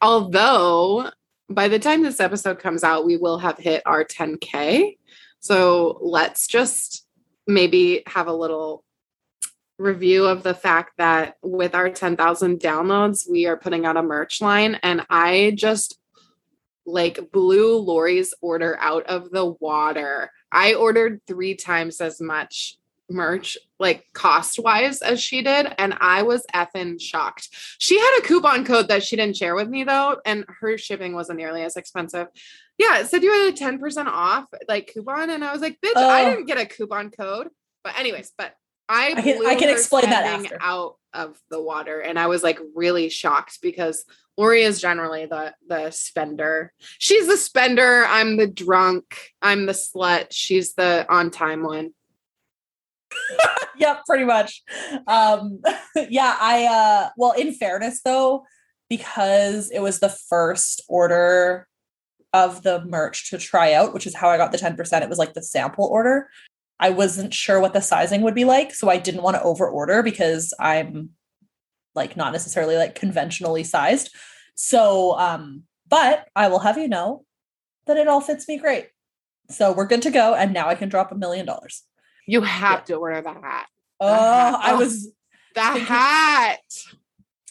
although 0.00 1.10
by 1.50 1.68
the 1.68 1.78
time 1.78 2.02
this 2.02 2.20
episode 2.20 2.58
comes 2.58 2.84
out, 2.84 3.06
we 3.06 3.16
will 3.16 3.38
have 3.38 3.58
hit 3.58 3.82
our 3.86 4.04
10K. 4.04 4.96
So 5.40 5.98
let's 6.00 6.46
just 6.46 7.06
maybe 7.46 8.02
have 8.06 8.26
a 8.26 8.32
little 8.32 8.84
review 9.78 10.26
of 10.26 10.42
the 10.42 10.54
fact 10.54 10.92
that 10.98 11.36
with 11.42 11.74
our 11.74 11.88
10,000 11.88 12.60
downloads, 12.60 13.30
we 13.30 13.46
are 13.46 13.56
putting 13.56 13.86
out 13.86 13.96
a 13.96 14.02
merch 14.02 14.40
line. 14.40 14.76
And 14.82 15.06
I 15.08 15.52
just 15.56 15.98
like 16.88 17.30
blew 17.32 17.78
Laurie's 17.78 18.34
order 18.40 18.76
out 18.80 19.06
of 19.06 19.30
the 19.30 19.44
water. 19.60 20.30
I 20.50 20.74
ordered 20.74 21.20
three 21.26 21.54
times 21.54 22.00
as 22.00 22.20
much 22.20 22.76
merch, 23.10 23.56
like 23.78 24.04
cost 24.12 24.58
wise, 24.58 25.00
as 25.00 25.20
she 25.22 25.42
did. 25.42 25.66
And 25.78 25.94
I 26.00 26.22
was 26.22 26.44
effing 26.54 27.00
shocked. 27.00 27.48
She 27.78 27.98
had 27.98 28.18
a 28.18 28.22
coupon 28.26 28.64
code 28.64 28.88
that 28.88 29.02
she 29.02 29.16
didn't 29.16 29.36
share 29.36 29.54
with 29.54 29.68
me 29.68 29.84
though, 29.84 30.16
and 30.24 30.44
her 30.60 30.76
shipping 30.78 31.14
wasn't 31.14 31.38
nearly 31.38 31.62
as 31.62 31.76
expensive. 31.76 32.28
Yeah, 32.78 33.00
it 33.00 33.06
said 33.08 33.22
you 33.22 33.32
had 33.32 33.52
a 33.54 33.56
10% 33.56 34.06
off 34.06 34.46
like 34.68 34.90
coupon. 34.92 35.30
And 35.30 35.44
I 35.44 35.52
was 35.52 35.60
like, 35.62 35.78
bitch, 35.84 35.96
I 35.96 36.30
didn't 36.30 36.46
get 36.46 36.58
a 36.58 36.66
coupon 36.66 37.10
code. 37.10 37.48
But, 37.82 37.98
anyways, 37.98 38.32
but 38.36 38.54
I, 38.88 39.14
I 39.16 39.22
can- 39.22 39.46
I 39.46 39.54
can 39.56 39.68
explain 39.70 40.04
that 40.10 40.24
after. 40.26 40.58
out 40.60 40.96
of 41.12 41.38
the 41.50 41.62
water. 41.62 42.00
And 42.00 42.18
I 42.18 42.26
was 42.26 42.42
like 42.42 42.58
really 42.74 43.08
shocked 43.08 43.58
because 43.62 44.04
Laurie 44.36 44.62
is 44.62 44.80
generally 44.80 45.26
the 45.26 45.54
the 45.66 45.90
spender. 45.90 46.72
She's 46.98 47.26
the 47.26 47.36
spender. 47.36 48.04
I'm 48.06 48.36
the 48.36 48.46
drunk. 48.46 49.32
I'm 49.42 49.66
the 49.66 49.72
slut. 49.72 50.28
She's 50.30 50.74
the 50.74 51.06
on 51.08 51.30
time 51.30 51.62
one. 51.62 51.90
yep, 53.76 54.02
pretty 54.06 54.24
much. 54.24 54.62
Um, 55.06 55.60
yeah, 56.08 56.36
I 56.40 56.66
uh 56.66 57.10
well, 57.16 57.32
in 57.32 57.52
fairness 57.52 58.00
though, 58.02 58.44
because 58.88 59.70
it 59.70 59.80
was 59.80 59.98
the 59.98 60.08
first 60.08 60.82
order 60.88 61.66
of 62.32 62.62
the 62.62 62.84
merch 62.84 63.30
to 63.30 63.38
try 63.38 63.72
out, 63.72 63.94
which 63.94 64.06
is 64.06 64.14
how 64.14 64.28
I 64.28 64.36
got 64.36 64.52
the 64.52 64.58
10%. 64.58 65.02
It 65.02 65.08
was 65.08 65.18
like 65.18 65.32
the 65.32 65.42
sample 65.42 65.86
order. 65.86 66.28
I 66.80 66.90
wasn't 66.90 67.34
sure 67.34 67.60
what 67.60 67.72
the 67.72 67.80
sizing 67.80 68.22
would 68.22 68.34
be 68.34 68.44
like, 68.44 68.72
so 68.74 68.88
I 68.88 68.98
didn't 68.98 69.22
want 69.22 69.36
to 69.36 69.42
over 69.42 69.68
order 69.68 70.02
because 70.02 70.54
I'm 70.60 71.10
like 71.94 72.16
not 72.16 72.32
necessarily 72.32 72.76
like 72.76 72.94
conventionally 72.94 73.64
sized. 73.64 74.14
So 74.54 75.18
um 75.18 75.64
but 75.88 76.28
I 76.36 76.48
will 76.48 76.58
have 76.60 76.78
you 76.78 76.88
know 76.88 77.24
that 77.86 77.96
it 77.96 78.08
all 78.08 78.20
fits 78.20 78.46
me 78.46 78.58
great. 78.58 78.88
So 79.50 79.72
we're 79.72 79.86
good 79.86 80.02
to 80.02 80.10
go 80.10 80.34
and 80.34 80.52
now 80.52 80.68
I 80.68 80.74
can 80.74 80.88
drop 80.88 81.10
a 81.10 81.16
million 81.16 81.46
dollars. 81.46 81.82
You 82.26 82.42
have 82.42 82.84
to 82.86 82.94
order 82.94 83.22
the 83.22 83.32
hat. 83.32 83.66
Oh, 84.00 84.06
I 84.62 84.72
Oh. 84.72 84.78
was 84.78 85.04
The 85.54 85.62
Thinking- 85.62 85.86
hat. 85.86 86.60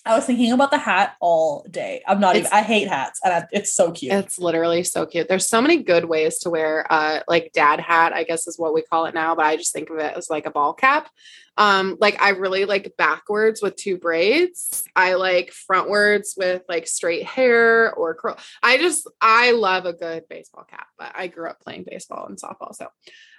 I 0.08 0.16
was 0.16 0.26
thinking 0.26 0.52
about 0.52 0.72
the 0.72 0.78
hat 0.78 1.16
all 1.20 1.66
day. 1.70 2.02
I'm 2.08 2.20
not 2.20 2.36
It's- 2.36 2.52
even. 2.52 2.58
I 2.58 2.64
hate 2.64 2.88
hats, 2.88 3.20
and 3.24 3.34
I, 3.34 3.48
it's 3.52 3.74
so 3.74 3.92
cute. 3.92 4.14
It's 4.14 4.40
literally 4.40 4.84
so 4.84 5.06
cute. 5.06 5.28
There's 5.28 5.48
so 5.48 5.62
many 5.62 5.84
good 5.84 6.06
ways 6.06 6.40
to 6.40 6.50
wear 6.50 6.86
uh 6.92 7.20
like 7.28 7.52
dad 7.54 7.80
hat, 7.80 8.14
I 8.14 8.24
guess 8.24 8.48
is 8.48 8.58
what 8.58 8.74
we 8.74 8.82
call 8.82 9.06
it 9.06 9.14
now, 9.14 9.36
but 9.36 9.46
I 9.46 9.56
just 9.58 9.74
think 9.74 9.90
of 9.90 9.98
it 9.98 10.16
as 10.18 10.30
like 10.30 10.46
a 10.46 10.52
ball 10.52 10.74
cap. 10.74 11.10
Um 11.58 11.98
like 12.00 12.22
I 12.22 12.30
really 12.30 12.66
like 12.66 12.94
backwards 12.98 13.62
with 13.62 13.76
two 13.76 13.98
braids. 13.98 14.84
I 14.96 15.16
like 15.16 15.54
frontwards 15.54 16.38
with 16.38 16.64
like 16.70 16.88
straight 16.88 17.26
hair 17.26 17.94
or 17.94 18.16
curl. 18.16 18.38
I 18.62 18.78
just 18.78 19.10
I 19.22 19.52
love 19.52 19.86
a 19.86 19.94
good 19.94 20.24
baseball 20.30 20.66
cap, 20.70 20.88
but 20.98 21.12
I 21.16 21.28
grew 21.28 21.50
up 21.50 21.60
playing 21.62 21.86
baseball 21.90 22.28
and 22.28 22.38
softball 22.38 22.76
so 22.76 22.88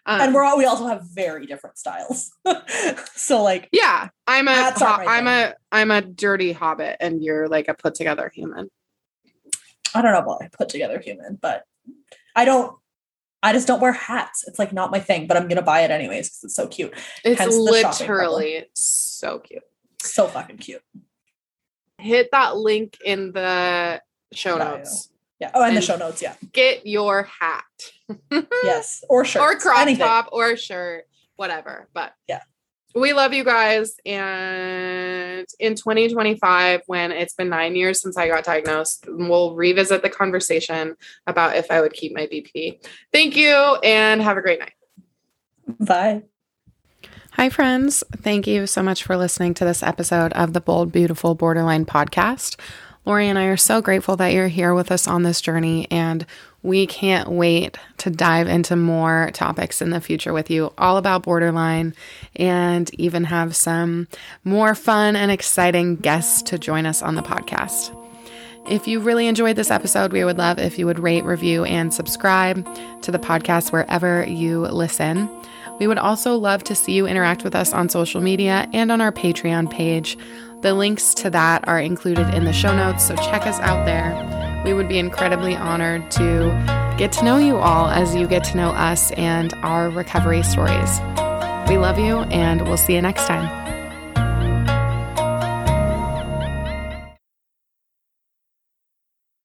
um, 0.09 0.22
and 0.22 0.35
we're 0.35 0.42
all, 0.42 0.57
we 0.57 0.64
also 0.64 0.87
have 0.87 1.02
very 1.12 1.44
different 1.44 1.76
styles. 1.76 2.33
so 3.14 3.42
like, 3.42 3.68
yeah, 3.72 4.09
I'm 4.26 4.48
a 4.48 4.70
ho- 4.70 4.78
my 4.81 5.04
I'm 5.07 5.26
a 5.26 5.54
I'm 5.70 5.90
a 5.90 6.00
dirty 6.00 6.52
hobbit 6.52 6.96
and 7.00 7.22
you're 7.22 7.46
like 7.46 7.68
a 7.68 7.74
put 7.74 7.94
together 7.94 8.33
human. 8.35 8.70
I 9.94 10.00
don't 10.00 10.12
know 10.12 10.18
about 10.20 10.50
put 10.52 10.70
together 10.70 10.98
human, 10.98 11.38
but 11.40 11.64
I 12.35 12.46
don't. 12.46 12.74
I 13.42 13.53
just 13.53 13.66
don't 13.68 13.81
wear 13.81 13.92
hats. 13.92 14.44
It's 14.48 14.59
like 14.59 14.72
not 14.72 14.90
my 14.90 14.98
thing, 15.01 15.27
but 15.27 15.37
I'm 15.37 15.48
gonna 15.48 15.62
buy 15.62 15.81
it 15.83 15.90
anyways 15.90 16.29
because 16.29 16.44
it's 16.44 16.55
so 16.57 16.66
cute. 16.66 16.92
It's 17.24 17.40
Hence 17.40 17.55
literally 17.55 18.64
so 18.74 19.38
cute. 19.38 19.62
So 20.03 20.27
fucking 20.27 20.59
cute. 20.59 20.83
hit 21.98 22.31
that 22.33 22.57
link 22.57 22.96
in 23.05 23.33
the 23.33 24.01
show 24.33 24.59
Bio. 24.59 24.77
notes. 24.79 25.11
Yeah. 25.40 25.51
Oh, 25.55 25.62
and, 25.62 25.77
the 25.77 25.81
show 25.81 25.96
notes. 25.96 26.20
Yeah. 26.20 26.35
Get 26.53 26.85
your 26.87 27.22
hat 27.24 27.64
Yes. 28.64 29.05
Or 29.09 29.24
shirt. 29.24 29.40
or 29.42 29.57
crop 29.57 29.79
anything. 29.81 30.05
top 30.05 30.29
or 30.33 30.57
shirt, 30.57 31.05
whatever. 31.37 31.88
But 31.94 32.12
Yeah. 32.29 32.40
We 32.98 33.12
love 33.12 33.32
you 33.32 33.44
guys. 33.44 33.94
And 34.04 35.46
in 35.61 35.74
2025, 35.76 36.82
when 36.87 37.12
it's 37.12 37.34
been 37.34 37.48
nine 37.48 37.76
years 37.76 38.00
since 38.00 38.16
I 38.16 38.26
got 38.26 38.44
diagnosed, 38.44 39.06
we'll 39.08 39.54
revisit 39.54 40.02
the 40.02 40.11
conversation 40.11 40.96
about 41.26 41.56
if 41.56 41.70
I 41.70 41.80
would 41.80 41.92
keep 41.92 42.12
my 42.14 42.26
BPD. 42.26 42.84
Thank 43.12 43.37
you 43.37 43.54
and 43.54 44.20
have 44.20 44.37
a 44.37 44.42
great 44.42 44.58
night. 44.58 44.72
Bye. 45.78 46.22
Hi, 47.32 47.50
friends. 47.50 48.02
Thank 48.16 48.48
you 48.48 48.66
so 48.66 48.82
much 48.82 49.04
for 49.04 49.16
listening 49.16 49.54
to 49.54 49.64
this 49.64 49.82
episode 49.82 50.32
of 50.32 50.52
the 50.52 50.61
Bold, 50.61 50.90
Beautiful 50.90 51.37
Borderline 51.37 51.87
podcast. 51.87 52.58
Laurie 53.04 53.28
and 53.28 53.38
I 53.38 53.44
are 53.44 53.56
so 53.56 53.80
grateful 53.80 54.16
that 54.16 54.32
you're 54.32 54.48
here 54.48 54.74
with 54.74 54.90
us 54.90 55.06
on 55.06 55.22
this 55.22 55.40
journey, 55.40 55.87
and 55.90 56.26
we 56.62 56.87
can't 56.87 57.31
wait 57.31 57.79
to 57.99 58.11
dive 58.11 58.49
into 58.49 58.77
more 58.77 59.31
topics 59.33 59.81
in 59.81 59.90
the 59.90 60.01
future 60.01 60.33
with 60.33 60.51
you, 60.51 60.73
all 60.77 60.97
about 60.97 61.23
borderline, 61.23 61.94
and 62.37 62.92
even 62.94 63.25
have 63.25 63.55
some 63.55 64.09
more 64.44 64.75
fun 64.75 65.16
and 65.16 65.31
exciting 65.31 65.97
guests 65.97 66.42
to 66.42 66.59
join 66.59 66.85
us 66.87 67.03
on 67.03 67.14
the 67.14 67.23
podcast. 67.23 67.94
If 68.68 68.87
you 68.87 69.01
really 69.01 69.29
enjoyed 69.29 69.57
this 69.57 69.71
episode, 69.71 70.12
we 70.12 70.25
would 70.25 70.37
love 70.37 70.59
if 70.59 70.79
you 70.79 70.87
would 70.87 70.99
rate, 70.99 71.25
review, 71.25 71.64
and 71.64 71.94
subscribe 71.94 72.66
to 73.03 73.11
the 73.11 73.18
podcast 73.18 73.73
wherever 73.73 74.27
you 74.29 74.61
listen. 74.61 75.31
We 75.79 75.87
would 75.87 75.99
also 75.99 76.37
love 76.37 76.64
to 76.64 76.75
see 76.75 76.92
you 76.92 77.07
interact 77.07 77.44
with 77.44 77.55
us 77.55 77.73
on 77.73 77.88
social 77.88 78.21
media 78.21 78.68
and 78.73 78.90
on 78.92 79.01
our 79.01 79.12
Patreon 79.12 79.71
page. 79.71 80.18
The 80.61 80.75
links 80.75 81.14
to 81.14 81.31
that 81.31 81.66
are 81.68 81.81
included 81.81 82.35
in 82.35 82.44
the 82.44 82.53
show 82.53 82.77
notes, 82.77 83.07
so 83.07 83.14
check 83.16 83.47
us 83.47 83.61
out 83.61 83.87
there. 83.87 84.47
We 84.64 84.75
would 84.75 84.88
be 84.88 84.99
incredibly 84.99 85.55
honored 85.55 86.11
to 86.12 86.94
get 86.99 87.12
to 87.12 87.25
know 87.25 87.37
you 87.37 87.57
all 87.57 87.88
as 87.88 88.14
you 88.14 88.27
get 88.27 88.44
to 88.44 88.57
know 88.57 88.71
us 88.71 89.11
and 89.12 89.55
our 89.62 89.88
recovery 89.88 90.42
stories. 90.42 91.01
We 91.68 91.79
love 91.79 91.99
you, 91.99 92.21
and 92.31 92.62
we'll 92.62 92.77
see 92.77 92.94
you 92.94 93.03
next 93.03 93.27
time. 93.27 93.67